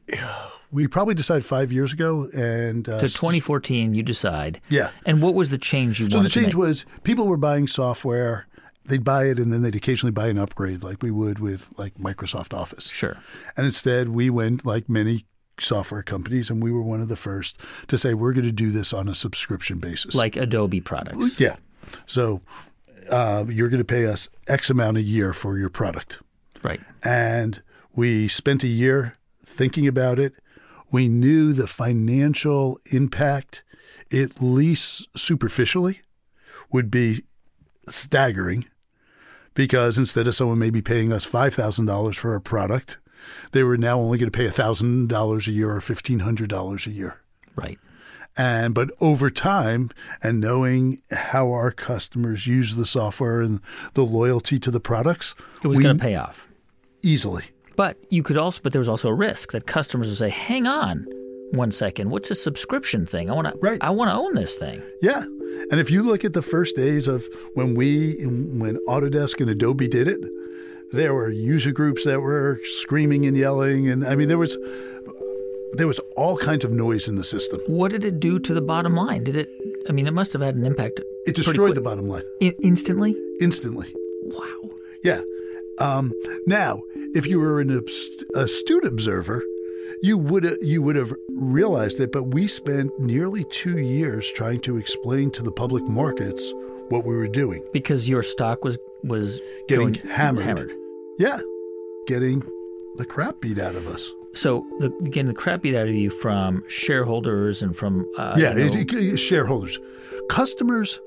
[0.74, 4.60] We probably decided five years ago, and uh, so 2014, you decide.
[4.70, 4.90] Yeah.
[5.06, 6.10] And what was the change you?
[6.10, 8.48] So the change was people were buying software.
[8.86, 11.96] They'd buy it, and then they'd occasionally buy an upgrade, like we would with like
[11.96, 12.90] Microsoft Office.
[12.90, 13.18] Sure.
[13.56, 15.26] And instead, we went like many
[15.60, 18.72] software companies, and we were one of the first to say we're going to do
[18.72, 21.40] this on a subscription basis, like Adobe products.
[21.40, 21.56] Yeah.
[22.06, 22.42] So
[23.10, 26.22] uh, you're going to pay us X amount a year for your product.
[26.62, 26.82] Right.
[27.04, 27.62] And
[27.96, 29.16] we spent a year
[29.46, 30.34] thinking about it.
[30.92, 33.64] We knew the financial impact,
[34.12, 36.02] at least superficially,
[36.72, 37.24] would be
[37.88, 38.66] staggering
[39.54, 42.99] because instead of someone maybe paying us $5,000 for a product,
[43.51, 47.22] they were now only going to pay $1,000 a year or $1,500 a year.
[47.56, 47.80] Right.
[48.36, 49.91] And but over time
[50.24, 53.62] and knowing how our customers use the software and
[53.93, 56.47] the loyalty to the products, it was going to pay off
[57.04, 57.43] easily.
[57.76, 60.66] But you could also, but there was also a risk that customers would say, "Hang
[60.66, 61.06] on,
[61.51, 63.30] one second, what's a subscription thing?
[63.30, 63.78] I want to, right.
[63.82, 65.24] I want to own this thing." Yeah,
[65.72, 69.88] and if you look at the first days of when we, when Autodesk and Adobe
[69.88, 70.20] did it,
[70.91, 74.58] there were user groups that were screaming and yelling, and I mean there was
[75.74, 77.60] there was all kinds of noise in the system.
[77.68, 79.24] What did it do to the bottom line?
[79.24, 79.49] Did it?
[79.89, 81.01] I mean, it must have had an impact.
[81.26, 83.16] It destroyed the bottom line in, instantly.
[83.41, 83.93] Instantly.
[84.24, 84.70] Wow.
[85.04, 85.22] Yeah.
[85.80, 86.14] Um,
[86.45, 86.84] now,
[87.16, 87.84] if you were an
[88.36, 89.43] astute observer,
[90.02, 92.12] you would you would have realized it.
[92.12, 96.54] But we spent nearly two years trying to explain to the public markets
[96.90, 100.46] what we were doing because your stock was was getting hammered.
[100.46, 100.74] hammered.
[101.18, 101.40] Yeah,
[102.08, 102.44] getting
[102.96, 104.14] the crap beat out of us.
[104.34, 108.56] So the, getting the crap beat out of you from shareholders and from uh, yeah
[108.56, 109.80] you know, it, it, shareholders,
[110.30, 111.00] customers.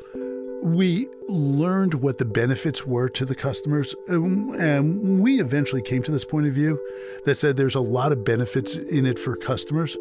[0.63, 6.25] We learned what the benefits were to the customers, and we eventually came to this
[6.25, 6.81] point of view
[7.25, 9.97] that said there's a lot of benefits in it for customers.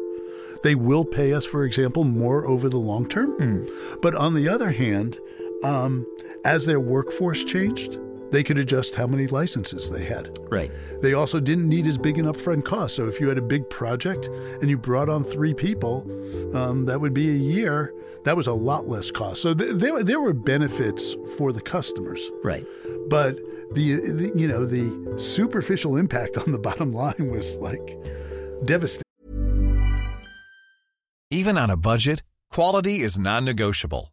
[0.62, 3.38] They will pay us, for example, more over the long term.
[3.38, 4.00] Mm.
[4.02, 5.18] But on the other hand,
[5.62, 6.06] um,
[6.44, 7.98] as their workforce changed,
[8.30, 10.38] they could adjust how many licenses they had.
[10.50, 10.70] Right.
[11.00, 12.96] They also didn't need as big an upfront cost.
[12.96, 14.26] So if you had a big project
[14.60, 16.02] and you brought on three people,
[16.56, 17.92] um, that would be a year.
[18.24, 19.42] That was a lot less cost.
[19.42, 22.30] So th- there, there were benefits for the customers.
[22.42, 22.66] Right.
[23.08, 23.38] But
[23.72, 27.96] the, the you know the superficial impact on the bottom line was like
[28.64, 29.02] devastating.
[31.30, 34.12] Even on a budget, quality is non-negotiable.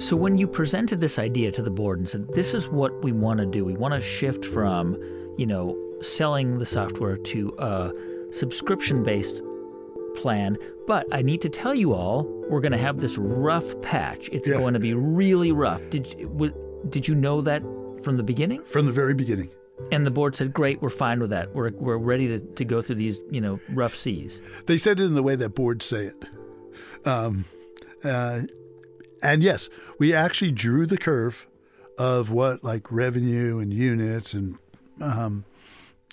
[0.00, 3.12] So when you presented this idea to the board and said, this is what we
[3.12, 4.96] want to do, we want to shift from,
[5.36, 7.92] you know, selling the software to a
[8.30, 9.42] subscription-based
[10.16, 10.56] plan,
[10.86, 14.28] but I need to tell you all, we're going to have this rough patch.
[14.32, 14.56] It's yeah.
[14.56, 15.88] going to be really rough.
[15.90, 16.54] Did w-
[16.88, 17.62] did you know that
[18.02, 18.62] from the beginning?
[18.62, 19.50] From the very beginning.
[19.92, 21.54] And the board said, "Great, we're fine with that.
[21.54, 25.04] We're we're ready to, to go through these, you know, rough seas." They said it
[25.04, 26.24] in the way that boards say it.
[27.04, 27.44] Um,
[28.02, 28.40] uh,
[29.22, 31.46] and yes, we actually drew the curve
[31.98, 34.58] of what like revenue and units and
[35.00, 35.44] um,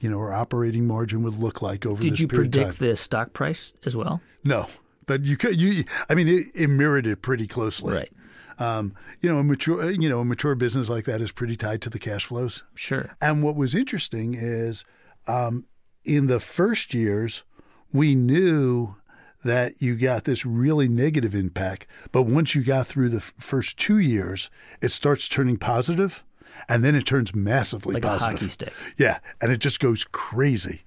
[0.01, 2.95] you know our operating margin would look like over Did this you period predict the
[2.95, 4.21] stock price as well?
[4.43, 4.67] No,
[5.05, 5.59] but you could.
[5.59, 7.93] You, I mean, it, it mirrored it pretty closely.
[7.93, 8.11] Right.
[8.59, 11.81] Um, you know, a mature, you know, a mature business like that is pretty tied
[11.83, 12.63] to the cash flows.
[12.75, 13.15] Sure.
[13.19, 14.85] And what was interesting is,
[15.27, 15.65] um,
[16.05, 17.43] in the first years,
[17.91, 18.95] we knew
[19.43, 21.87] that you got this really negative impact.
[22.11, 24.49] But once you got through the f- first two years,
[24.81, 26.23] it starts turning positive,
[26.69, 28.39] and then it turns massively like positive.
[28.39, 28.73] hockey stick.
[28.97, 30.83] Yeah, and it just goes crazy.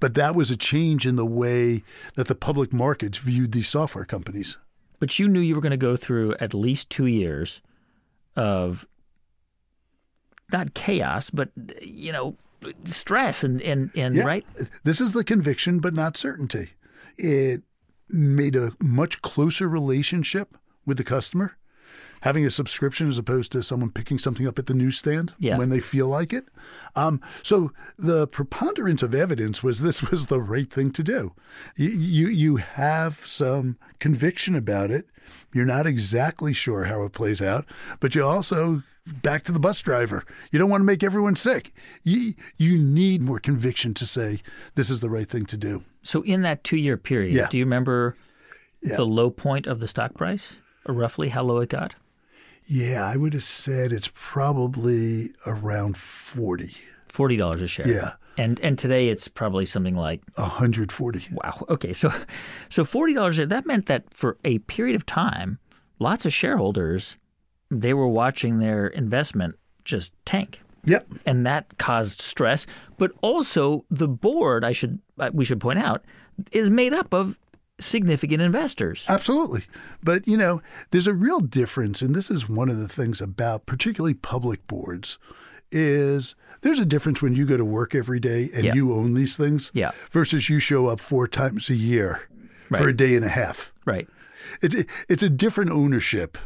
[0.00, 1.82] But that was a change in the way
[2.14, 4.58] that the public markets viewed these software companies.
[5.00, 7.62] But you knew you were going to go through at least two years
[8.36, 8.86] of
[10.52, 11.50] not chaos, but
[11.82, 12.36] you know,
[12.84, 14.24] stress and and, and Yeah.
[14.24, 14.46] right.
[14.84, 16.70] This is the conviction, but not certainty.
[17.16, 17.62] It
[18.10, 20.56] made a much closer relationship
[20.86, 21.56] with the customer,
[22.22, 25.56] having a subscription as opposed to someone picking something up at the newsstand Yeah.
[25.58, 26.46] when they feel like it.
[26.96, 31.34] Um, so the preponderance of evidence was this was the right thing to do.
[31.76, 35.06] You, you you have some conviction about it.
[35.54, 37.66] You're not exactly sure how it plays out,
[38.00, 38.82] but you also
[39.22, 40.24] back to the bus driver.
[40.50, 41.72] You don't want to make everyone sick.
[42.04, 44.40] You you need more conviction to say
[44.74, 45.84] this is the right thing to do.
[46.02, 47.48] So in that two year period, Yeah.
[47.50, 48.14] do you remember
[48.82, 48.96] Yeah.
[48.96, 50.56] the low point of the stock price,
[50.86, 51.94] or roughly how low it got?
[52.66, 56.74] Yeah, I would have said it's probably around 40.
[57.08, 57.88] Forty dollars a share.
[57.88, 58.12] Yeah.
[58.36, 61.26] And and today it's probably something like 140.
[61.32, 61.64] wow.
[61.68, 62.12] Okay, so
[62.68, 63.46] so forty dollars a share.
[63.46, 65.58] that meant that for a period of time,
[65.98, 67.16] lots of shareholders
[67.70, 70.60] they were watching their investment just tank.
[70.84, 71.06] Yep.
[71.26, 72.66] and that caused stress.
[72.96, 76.02] But also, the board, I should uh, we should point out,
[76.52, 77.38] is made up of
[77.78, 79.04] significant investors.
[79.08, 79.64] Absolutely.
[80.02, 83.66] But, you know, there's a real difference, and this is one of the things about
[83.66, 85.18] particularly public boards,
[85.70, 88.74] is there's a difference when you go to work every day and Yeah.
[88.74, 89.90] you own these things Yeah.
[90.10, 92.28] versus you show up four times a year
[92.68, 93.72] for a day and a half.
[93.84, 94.08] Right.
[94.62, 94.74] It's
[95.08, 96.38] it's a different ownership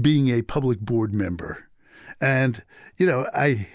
[0.00, 1.68] being a public board member,
[2.20, 2.64] and
[2.96, 3.68] you know I.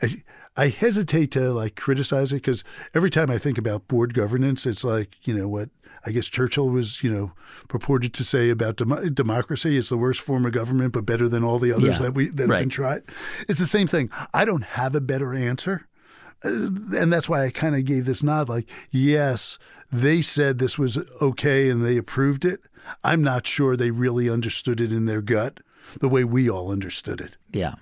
[0.00, 0.08] I,
[0.56, 2.62] I hesitate to like criticize it because
[2.94, 5.70] every time I think about board governance, it's like you know what
[6.06, 7.32] I guess Churchill was you know
[7.66, 9.76] purported to say about dem- democracy.
[9.76, 12.02] It's the worst form of government, but better than all the others Yeah.
[12.02, 12.60] that we that have Right.
[12.60, 13.02] been tried.
[13.48, 14.08] It's the same thing.
[14.32, 15.88] I don't have a better answer
[16.44, 16.48] uh,
[16.96, 19.58] and that's why I kind of gave this nod like, yes,
[19.90, 22.60] they said this was okay and they approved it.
[23.04, 25.60] I'm not sure they really understood it in their gut
[26.00, 27.36] the way we all understood it.
[27.52, 27.74] Yeah.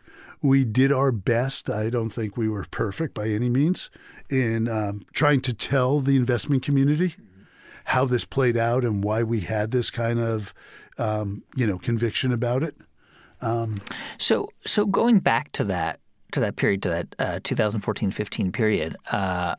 [0.43, 1.69] We did our best.
[1.71, 3.91] I don't think we were perfect by any means
[4.31, 7.15] in um, trying to tell the investment community
[7.87, 10.53] how this played out and why we had this kind of,
[10.99, 12.77] um, you know, conviction about it.
[14.19, 16.01] So so going back to that
[16.33, 19.55] to that period to that uh, 2014-15 period, uh,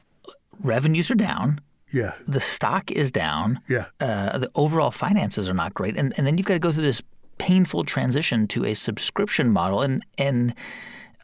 [0.60, 1.62] revenues are down.
[1.93, 3.61] Yeah, The stock is down.
[3.69, 3.85] yeah.
[3.99, 6.83] Uh, the overall finances are not great, and and then you've got to go through
[6.83, 7.01] this
[7.38, 10.53] painful transition to a subscription model, and and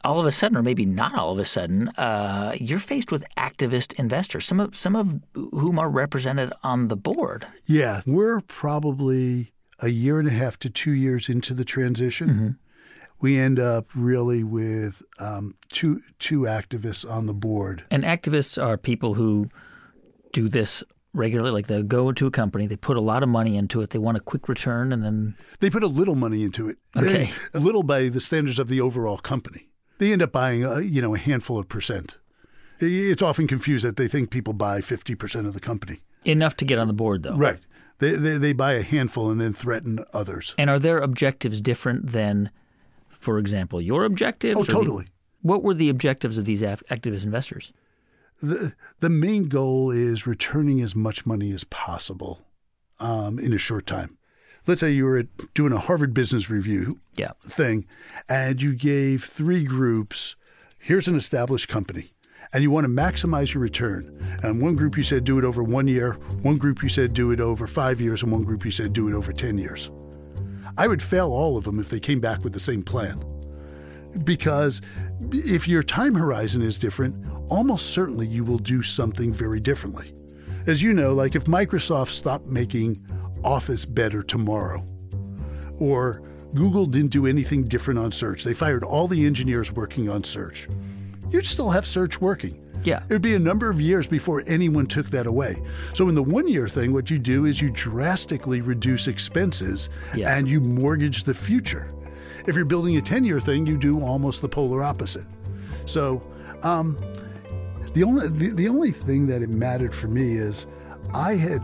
[0.04, 3.24] all of a sudden, or maybe not all of a sudden, uh, you're faced with
[3.38, 7.46] activist investors, some of some of whom are represented on the board.
[7.64, 12.58] Yeah, we're probably a year and a half to two years into the transition.
[13.20, 17.84] We end up really with um, two two activists on the board.
[17.90, 19.48] And activists are people who
[20.34, 21.50] do this regularly.
[21.50, 23.98] Like they go into a company, they put a lot of money into it, they
[23.98, 27.30] want a quick return, and then They put a little money into it, Okay.
[27.54, 29.68] a little by the standards of the overall company.
[29.98, 32.18] They end up buying, a, you know, a handful of percent.
[32.80, 36.00] It's often confused that they think people buy fifty percent of the company.
[36.24, 37.36] enough to get on the board, though.
[37.36, 37.60] Right.
[38.00, 40.54] They, they they buy a handful and then threaten others.
[40.58, 42.50] And are their objectives different than,
[43.10, 44.58] for example, your objectives?
[44.58, 45.06] Oh, or the- totally.
[45.42, 47.72] what were the objectives of these activist investors?
[48.40, 52.42] The the main goal is returning as much money as possible
[53.00, 54.18] um, in a short time.
[54.66, 57.32] Let's say you were at, doing a Harvard Business Review Yeah.
[57.40, 57.86] thing,
[58.28, 60.36] and you gave three groups.
[60.80, 62.10] Here's an established company,
[62.52, 64.04] and you want to maximize your return.
[64.42, 66.12] And one group you said do it over one year,
[66.42, 69.08] one group you said do it over five years, and one group you said do
[69.08, 69.90] it over ten years.
[70.76, 73.18] I would fail all of them if they came back with the same plan
[74.24, 74.80] because
[75.32, 80.12] if your time horizon is different, almost certainly you will do something very differently.
[80.66, 83.04] As you know, like if Microsoft stopped making
[83.42, 84.84] Office better tomorrow,
[85.78, 86.22] or
[86.54, 90.68] Google didn't do anything different on search, they fired all the engineers working on search,
[91.30, 92.60] you'd still have search working.
[92.84, 92.98] Yeah.
[93.02, 95.56] It would be a number of years before anyone took that away.
[95.94, 100.36] So, in the one year thing, what you do is you drastically reduce expenses Yeah.
[100.36, 101.88] and you mortgage the future.
[102.46, 105.24] If you're building a 10 year thing, you do almost the polar opposite.
[105.86, 106.20] So,
[106.62, 106.96] um,
[107.94, 110.66] the only the, the only thing that it mattered for me is
[111.14, 111.62] I had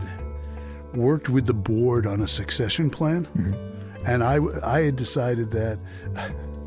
[0.93, 3.27] worked with the board on a succession plan,
[4.05, 5.81] and I I had decided that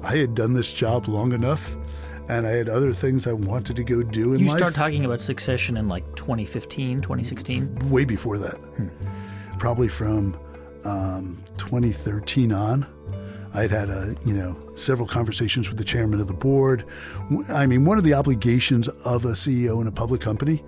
[0.03, 1.75] I had done this job long enough,
[2.29, 4.59] and I had other things I wanted to go do in You life.
[4.59, 7.91] start talking about succession in like 2015, 2016.
[7.91, 8.59] way before that,
[9.59, 10.37] probably from
[10.85, 12.87] um, 2013 on.
[13.55, 16.85] I'd had a you know several conversations with the chairman of the board.
[17.49, 20.63] I mean, one of the obligations of a CEO in a public company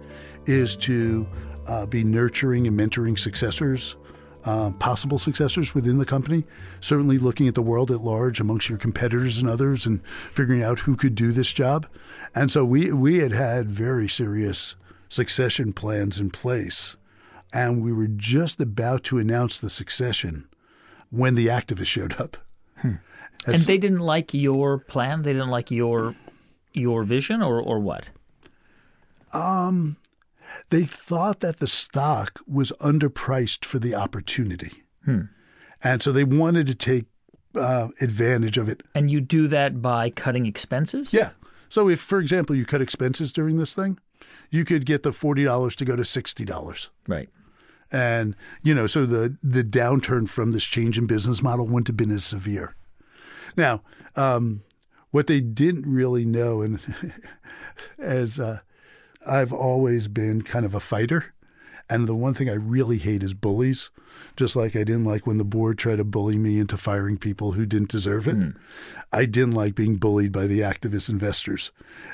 [0.47, 1.27] is to
[1.67, 3.97] uh, be nurturing and mentoring successors
[4.47, 6.45] uh, possible successors within the company.
[6.81, 10.81] Certainly, looking at the world at large amongst your competitors and others, and figuring out
[10.81, 11.87] who could do this job.
[12.35, 14.77] And so we we had had very serious
[15.09, 16.97] succession plans in place,
[17.53, 20.49] and we were just about to announce the succession
[21.11, 22.37] when the activists showed up.
[22.83, 25.23] And they didn't like your plan.
[25.23, 26.15] They didn't like your
[26.73, 28.11] your vision, or or what?
[29.33, 29.97] Um,
[30.71, 34.83] they thought that the stock was underpriced for the opportunity.
[35.83, 37.05] And so they wanted to take
[37.55, 38.83] uh, advantage of it.
[38.95, 41.13] And you do that by cutting expenses.
[41.13, 41.31] Yeah.
[41.69, 43.99] So if, for example, you cut expenses during this thing,
[44.51, 46.91] you could get the $40 to go to $60.
[47.07, 47.29] Right.
[47.93, 51.97] And, you know, so the, the downturn from this change in business model wouldn't have
[51.97, 52.75] been as severe.
[53.57, 53.83] Now,
[54.17, 54.63] um,
[55.11, 56.81] what they didn't really know, and
[57.99, 58.61] as uh,
[59.27, 61.33] I've always been kind of a fighter,
[61.89, 63.91] and the one thing I really hate is bullies.
[64.37, 67.53] Just like I didn't like when the board tried to bully me into firing people
[67.53, 68.37] who didn't deserve it.
[69.13, 71.71] I didn't like being bullied by the activist investors.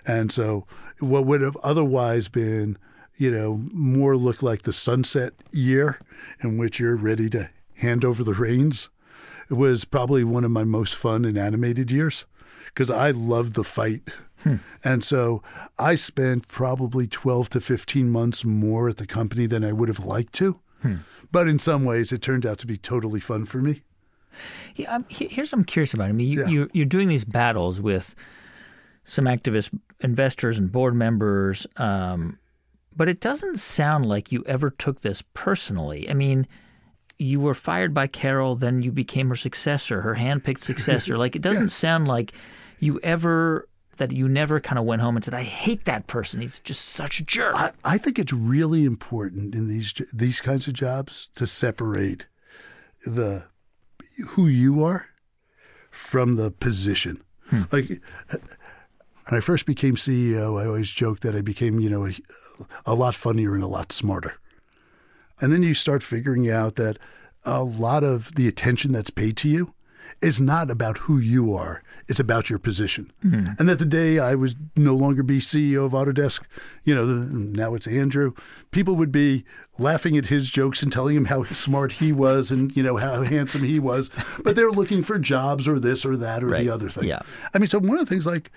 [0.06, 0.66] And so
[0.98, 2.76] what would have otherwise been,
[3.16, 5.98] you know, more look like the sunset year
[6.40, 8.88] in which you're ready to hand over the reins
[9.50, 12.24] it was probably one of my most fun and animated years
[12.66, 14.08] because I loved the fight.
[14.82, 15.42] And so
[15.78, 20.04] I spent probably 12 to 15 months more at the company than I would have
[20.06, 20.58] liked to.
[21.30, 23.82] But in some ways, it turned out to be totally fun for me.
[24.76, 26.08] Yeah, I'm, here's what I'm curious about.
[26.08, 26.48] I mean, you, Yeah.
[26.48, 28.14] you're, you're doing these battles with
[29.04, 32.38] some activist investors and board members, um,
[32.96, 36.08] but it doesn't sound like you ever took this personally.
[36.08, 36.46] I mean,
[37.18, 41.16] you were fired by Carol, then you became her successor, her handpicked successor.
[41.16, 42.32] like, it doesn't sound like
[42.80, 43.68] you ever
[43.98, 46.40] that you never kind of went home and said, "I hate that person.
[46.40, 50.66] He's just such a jerk." I, I think it's really important in these these kinds
[50.66, 52.26] of jobs to separate
[53.04, 53.46] the
[54.30, 55.06] who you are
[55.90, 57.22] from the position.
[57.48, 57.62] Hmm.
[57.70, 58.00] Like
[59.28, 62.12] when I first became CEO, I always joked that I became, you know, a,
[62.86, 64.34] a lot funnier and a lot smarter.
[65.40, 66.98] And then you start figuring out that
[67.44, 69.74] a lot of the attention that's paid to you
[70.20, 71.82] is not about who you are.
[72.08, 73.10] It's about your position.
[73.24, 73.52] Mm-hmm.
[73.58, 76.42] And that the day I was no longer be CEO of Autodesk,
[76.84, 78.32] you know, the, now it's Andrew,
[78.70, 79.44] people would be
[79.78, 83.22] laughing at his jokes and telling him how smart he was and, you know, how
[83.22, 84.10] handsome he was.
[84.44, 86.64] But they're looking for jobs or this or that or Right.
[86.64, 87.08] the other thing.
[87.08, 87.20] Yeah.
[87.54, 88.50] I mean, so one of the things like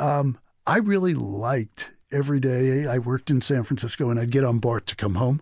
[0.00, 4.58] um, I really liked every day I worked in San Francisco and I'd get on
[4.58, 5.40] BART to come home.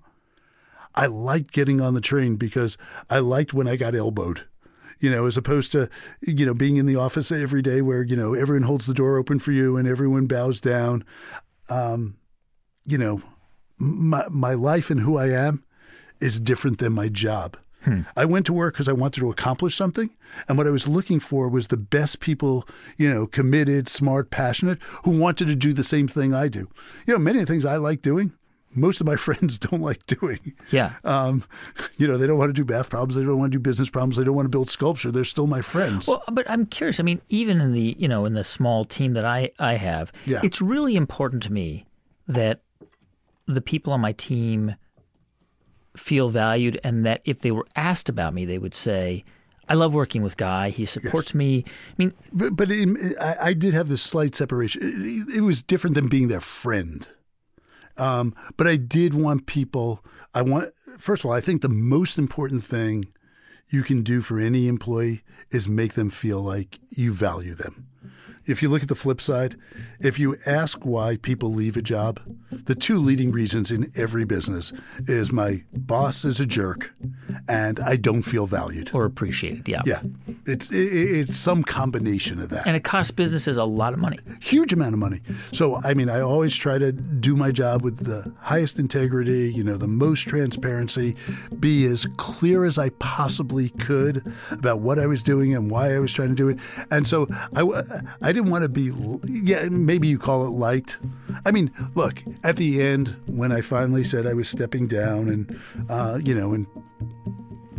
[0.94, 2.76] I liked getting on the train because
[3.08, 4.44] I liked when I got elbowed.
[5.00, 5.88] You know, as opposed to,
[6.20, 9.16] you know, being in the office every day where, you know, everyone holds the door
[9.16, 11.04] open for you and everyone bows down.
[11.68, 12.16] Um,
[12.84, 13.22] you know,
[13.76, 15.62] my my life and who I am
[16.20, 17.56] is different than my job.
[18.16, 20.10] I went to work because I wanted to accomplish something,
[20.48, 22.66] and what I was looking for was the best people,
[22.96, 26.68] you know, committed, smart, passionate, who wanted to do the same thing I do.
[27.06, 28.32] You know, many of the things I like doing,
[28.74, 30.54] most of my friends don't like doing.
[30.70, 30.94] yeah.
[31.04, 31.44] Um,
[31.96, 33.88] you know, they don't want to do bath problems, they don't want to do business
[33.90, 35.10] problems, they don't want to build sculpture.
[35.10, 36.06] They're still my friends.
[36.08, 37.00] Well, but I'm curious.
[37.00, 40.12] I mean, even in the you know in the small team that I I have,
[40.26, 40.40] Yeah.
[40.44, 41.86] it's really important to me
[42.26, 42.60] that
[43.46, 44.74] the people on my team
[45.98, 49.24] feel valued, and that if they were asked about me, they would say,
[49.68, 50.70] "I love working with Guy.
[50.70, 52.88] He supports me." I mean, But, but it,
[53.20, 54.82] I, I did have this slight separation.
[54.84, 57.06] It, it was different than being their friend.
[57.96, 60.04] Um, but I did want people.
[60.34, 63.12] I want first of all, I think the most important thing
[63.70, 67.88] you can do for any employee is make them feel like you value them.
[68.48, 69.56] If you look at the flip side,
[70.00, 72.20] if you ask why people leave a job,
[72.50, 74.72] the two leading reasons in every business
[75.06, 76.92] is my boss is a jerk
[77.48, 78.90] and I don't feel valued.
[78.94, 79.68] or appreciated.
[79.68, 79.82] Yeah.
[79.84, 80.00] Yeah,
[80.46, 82.66] it's it, it's some combination of that.
[82.66, 84.18] And it costs businesses a lot of money.
[84.40, 85.20] huge amount of money.
[85.52, 89.62] So, I mean, I always try to do my job with the highest integrity, you
[89.62, 91.16] know, the most transparency,
[91.60, 95.98] be as clear as I possibly could about what I was doing and why I
[95.98, 96.58] was trying to do it.
[96.90, 97.62] And so I,
[98.22, 98.92] I didn't want to be,
[99.24, 100.98] yeah, maybe you call it liked.
[101.44, 105.60] I mean, look, at the end, when I finally said I was stepping down and,
[105.90, 106.66] uh, you know, and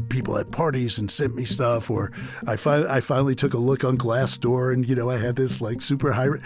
[0.09, 2.11] people at parties and sent me stuff, or
[2.47, 5.61] I, fi- I finally took a look on Glassdoor and you know I had this
[5.61, 6.25] like super high.
[6.25, 6.41] Re-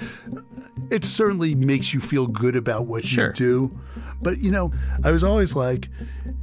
[0.92, 3.28] it certainly makes you feel good about what Sure.
[3.28, 3.80] you do,
[4.22, 4.72] but you know
[5.04, 5.88] I was always like,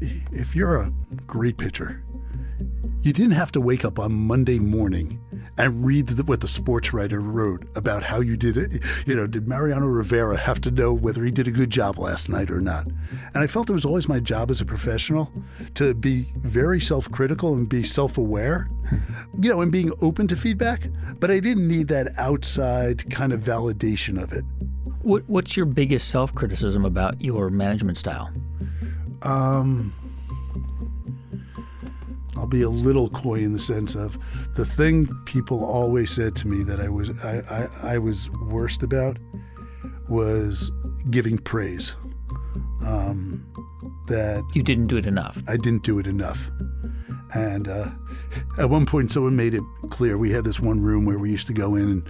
[0.00, 0.90] if you're a
[1.26, 2.02] great pitcher,
[3.02, 5.20] you didn't have to wake up on Monday morning
[5.60, 8.82] and read what the sports writer wrote about how you did it.
[9.06, 12.28] You know, did Mariano Rivera have to know whether he did a good job last
[12.28, 12.86] night or not?
[12.86, 15.30] And I felt it was always my job as a professional
[15.74, 18.68] to be very self critical and be self aware,
[19.40, 20.88] you know, and being open to feedback.
[21.18, 24.44] But I didn't need that outside kind of validation of it.
[25.02, 28.32] What, what's your biggest self criticism about your management style?
[29.22, 29.92] Um,
[32.40, 34.18] I'll be a little coy in the sense of
[34.54, 38.82] the thing people always said to me that I was I, I, I was worst
[38.82, 39.18] about
[40.08, 40.72] was
[41.10, 41.94] giving praise.
[42.82, 43.46] Um,
[44.06, 45.42] that you didn't do it enough.
[45.46, 46.50] I didn't do it enough.
[47.34, 47.90] And uh,
[48.58, 50.16] at one point, someone made it clear.
[50.16, 52.08] We had this one room where we used to go in and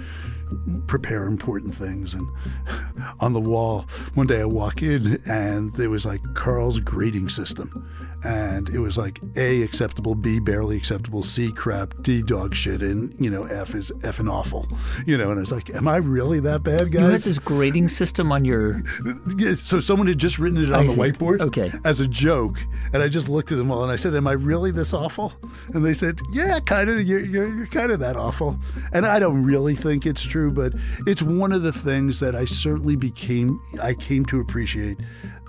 [0.87, 2.15] prepare important things.
[2.15, 2.29] And
[3.21, 3.83] on the wall,
[4.15, 7.89] one day I walk in and there was like Carl's grading system.
[8.23, 13.15] And it was like A, acceptable, B, barely acceptable, C, crap, D, dog shit, and,
[13.19, 14.69] you know, F is F and awful.
[15.07, 17.01] You know, and I was like, am I really that bad, guys?
[17.01, 18.83] You had this grading system on your.
[19.57, 20.99] so someone had just written it on I the see.
[21.01, 21.73] whiteboard Okay.
[21.87, 22.59] as a joke.
[22.93, 25.33] And I just looked at them all and I said, Am I really this awful?
[25.73, 27.01] And they said, Yeah, kind of.
[27.03, 28.59] You're, you're, you're kind of that awful.
[28.93, 30.73] And I don't really think it's true, but
[31.07, 34.99] it's one of the things that I certainly became, I came to appreciate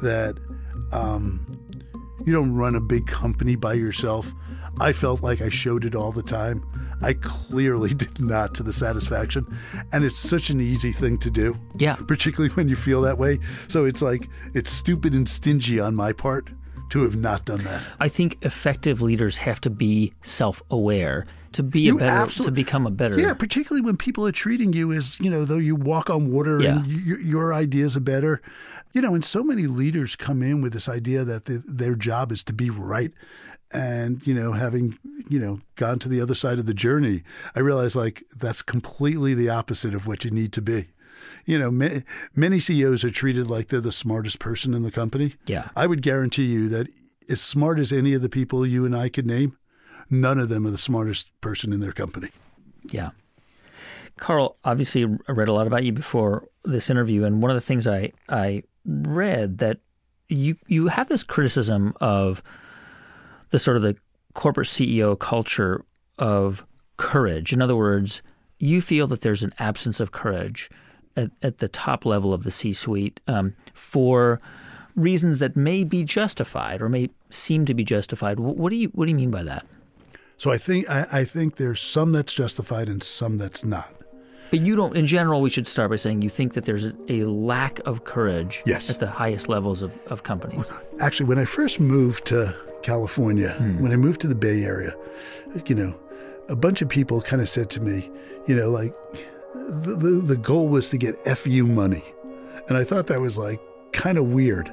[0.01, 0.35] that
[0.91, 1.45] um,
[2.25, 4.33] you don't run a big company by yourself.
[4.79, 6.65] I felt like I showed it all the time.
[7.01, 9.45] I clearly did not to the satisfaction.
[9.91, 11.57] And it's such an easy thing to do.
[11.77, 11.95] Yeah.
[11.95, 13.39] Particularly when you feel that way.
[13.67, 16.49] So it's like, it's stupid and stingy on my part
[16.89, 17.83] to have not done that.
[17.99, 22.51] I think effective leaders have to be self aware to be You a better, to
[22.51, 23.19] become a better.
[23.19, 26.59] Yeah, particularly when people are treating you as, you know, though you walk on water
[26.61, 26.77] Yeah.
[26.79, 28.41] and y- your ideas are better.
[28.93, 32.31] You know, and so many leaders come in with this idea that the, their job
[32.31, 33.11] is to be right.
[33.73, 34.97] And, you know, having,
[35.29, 37.23] you know, gone to the other side of the journey,
[37.55, 40.87] I realize like that's completely the opposite of what you need to be.
[41.45, 41.99] You know, ma-
[42.35, 45.35] many CEOs are treated like they're the smartest person in the company.
[45.45, 45.69] Yeah.
[45.75, 46.87] I would guarantee you that
[47.29, 49.57] as smart as any of the people you and I could name,
[50.11, 52.29] none of them are the smartest person in their company.
[52.91, 53.11] Yeah.
[54.17, 57.61] Carl, obviously, I read a lot about you before this interview, and one of the
[57.61, 59.79] things I I read that
[60.29, 62.43] you you have this criticism of
[63.49, 63.97] the sort of the
[64.33, 65.83] corporate CEO culture
[66.19, 66.65] of
[66.97, 67.51] courage.
[67.51, 68.21] In other words,
[68.59, 70.69] you feel that there's an absence of courage
[71.17, 74.39] at, at the top level of the C-suite um, for
[74.95, 78.39] reasons that may be justified or may seem to be justified.
[78.39, 79.65] What do you what do you mean by that?
[80.41, 83.93] So I think I, I think there's some that's justified and some that's not.
[84.49, 87.23] But you don't, in general, we should start by saying you think that there's a,
[87.25, 88.89] lack of courage Yes.
[88.89, 90.67] at the highest levels of, of companies.
[90.99, 93.83] Actually, when I first moved to California, hmm.
[93.83, 94.95] when I moved to the Bay Area,
[95.67, 95.95] you know,
[96.49, 98.09] a bunch of people kind of said to me,
[98.47, 98.95] you know, like
[99.53, 102.03] the, the, the goal was to get FU money.
[102.67, 103.59] And I thought that was like
[103.91, 104.69] kind of weird.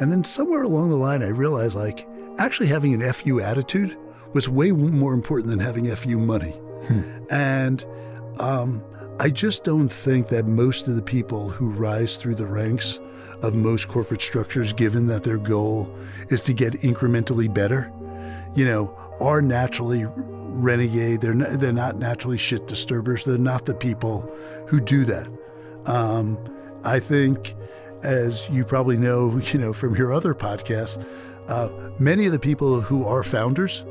[0.00, 2.08] And then somewhere along the line, I realized like
[2.38, 3.98] actually having an FU attitude
[4.32, 6.54] was way more important than having FU money.
[7.30, 7.84] And
[8.38, 8.84] um,
[9.20, 12.98] I just don't think that most of the people who rise through the ranks
[13.42, 15.94] of most corporate structures, given that their goal
[16.28, 17.92] is to get incrementally better,
[18.54, 21.20] you know, are naturally renegade.
[21.20, 23.24] They're not, they're not naturally shit disturbers.
[23.24, 24.22] They're not the people
[24.66, 25.30] who do that.
[25.86, 26.38] Um,
[26.84, 27.54] I think,
[28.02, 31.04] as you probably know, you know from your other podcast,
[31.48, 33.84] uh, many of the people who are founders,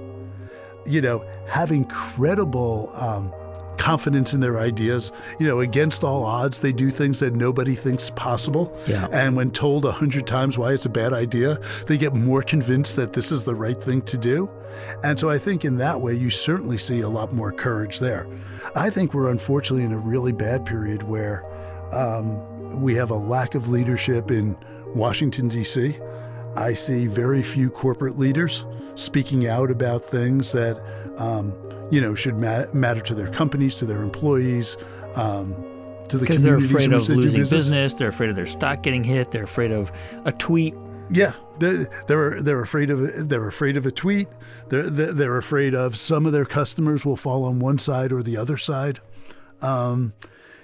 [0.89, 3.33] you know, have incredible um,
[3.79, 5.11] confidence in their ideas.
[5.39, 8.77] You know, against all odds, they do things that nobody thinks possible.
[8.87, 9.07] Yeah.
[9.11, 12.97] And when told a hundred times why it's a bad idea, they get more convinced
[12.97, 14.51] that this is the right thing to do.
[15.03, 18.27] And so I think in that way, you certainly see a lot more courage there.
[18.75, 21.43] I think we're unfortunately in a really bad period where
[21.93, 24.55] um, we have a lack of leadership in
[24.93, 25.97] Washington, D.C.
[26.55, 28.65] I see very few corporate leaders
[28.99, 30.79] speaking out about things that,
[31.17, 31.53] um,
[31.91, 34.77] you know, should ma- matter to their companies, to their employees,
[35.15, 35.55] um,
[36.09, 37.49] to the Because they're communities afraid of they losing business.
[37.49, 37.93] business.
[37.93, 39.31] They're afraid of their stock getting hit.
[39.31, 39.91] They're afraid of
[40.25, 40.73] a tweet.
[41.11, 44.27] Yeah, they're, they're they're afraid of they're afraid of a tweet.
[44.69, 48.21] They're they're they're afraid of some of their customers will fall on one side or
[48.21, 48.99] the other side.
[49.61, 50.13] Um,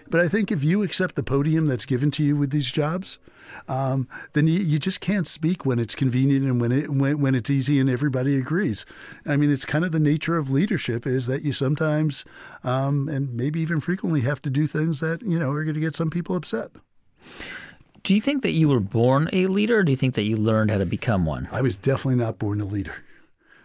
[0.10, 3.20] but I think if you accept the podium that's given to you with these jobs,
[3.68, 7.36] um, then you, you just can't speak when it's convenient and when it when, when
[7.36, 8.86] it's easy and everybody agrees.
[9.26, 12.26] I mean, it's kind of the nature of leadership is that you sometimes
[12.64, 15.82] um, and maybe even frequently have to do things that you know are going to
[15.82, 16.72] get some people upset.
[18.06, 20.36] Do you think that you were born a leader, or do you think that you
[20.36, 21.48] learned how to become one?
[21.52, 22.98] I was definitely not born a leader.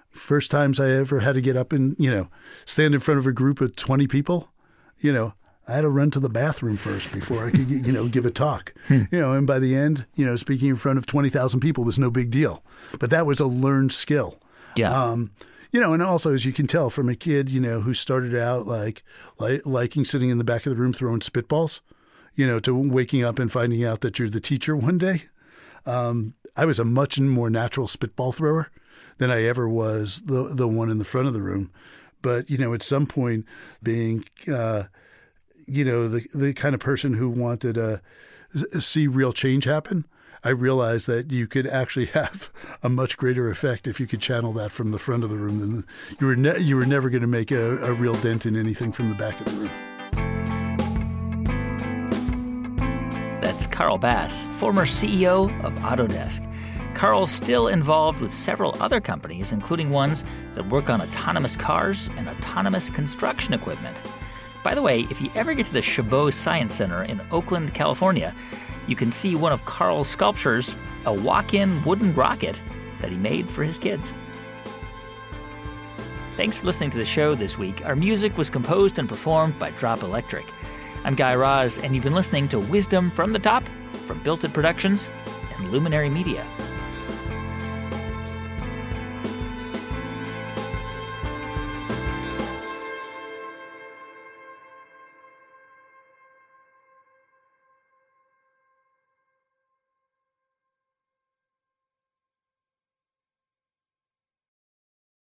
[0.09, 2.29] First times I ever had to get up and, you know,
[2.65, 4.51] stand in front of a group of 20 people,
[4.99, 5.35] you know,
[5.71, 8.31] I had to run to the bathroom first before I could, you know, give a
[8.31, 8.75] talk.
[8.91, 11.99] You know, and by the end, you know, speaking in front of 20,000 people was
[11.99, 12.65] no big deal.
[12.99, 14.41] But that was a learned skill.
[14.75, 14.93] Yeah.
[14.93, 15.31] Um,
[15.71, 18.35] you know, and also as you can tell from a kid, you know, who started
[18.35, 19.05] out like,
[19.39, 21.81] like liking sitting in the back of the room throwing spitballs,
[22.35, 25.23] you know, to waking up and finding out that you're the teacher one day.
[25.87, 28.71] Um, I was a much more natural spitball thrower
[29.19, 31.71] than I ever was the the one in the front of the room.
[32.23, 33.47] But you know, at some point,
[33.83, 34.85] being uh,
[35.71, 37.99] you know the the kind of person who wanted uh,
[38.53, 40.07] to see real change happen,
[40.43, 42.53] I realized that you could actually have
[42.83, 45.61] a much greater effect if you could channel that from the front of the room
[45.61, 45.85] than
[46.21, 46.37] you were.
[46.37, 49.15] Ne- you were never going to make a, a real dent in anything from the
[49.15, 49.71] back of the room.
[53.41, 56.47] That's Carl Bass, former CEO of Autodesk.
[56.95, 60.25] Carl's still involved with several other companies, including ones
[60.55, 63.97] that work on autonomous cars and autonomous construction equipment.
[64.63, 68.35] By the way, if you ever get to the Chabot Science Center in Oakland, California,
[68.87, 70.77] you can see one of Carl's sculptures,
[71.07, 72.61] a walk in wooden rocket
[73.01, 74.13] that he made for his kids.
[76.37, 77.85] Thanks for listening to the show this week.
[77.85, 80.47] Our music was composed and performed by Drop Electric.
[81.05, 83.65] I'm Guy Raz, and you've been listening to Wisdom from the Top
[84.07, 85.09] from Built It Productions
[85.55, 86.47] and Luminary Media.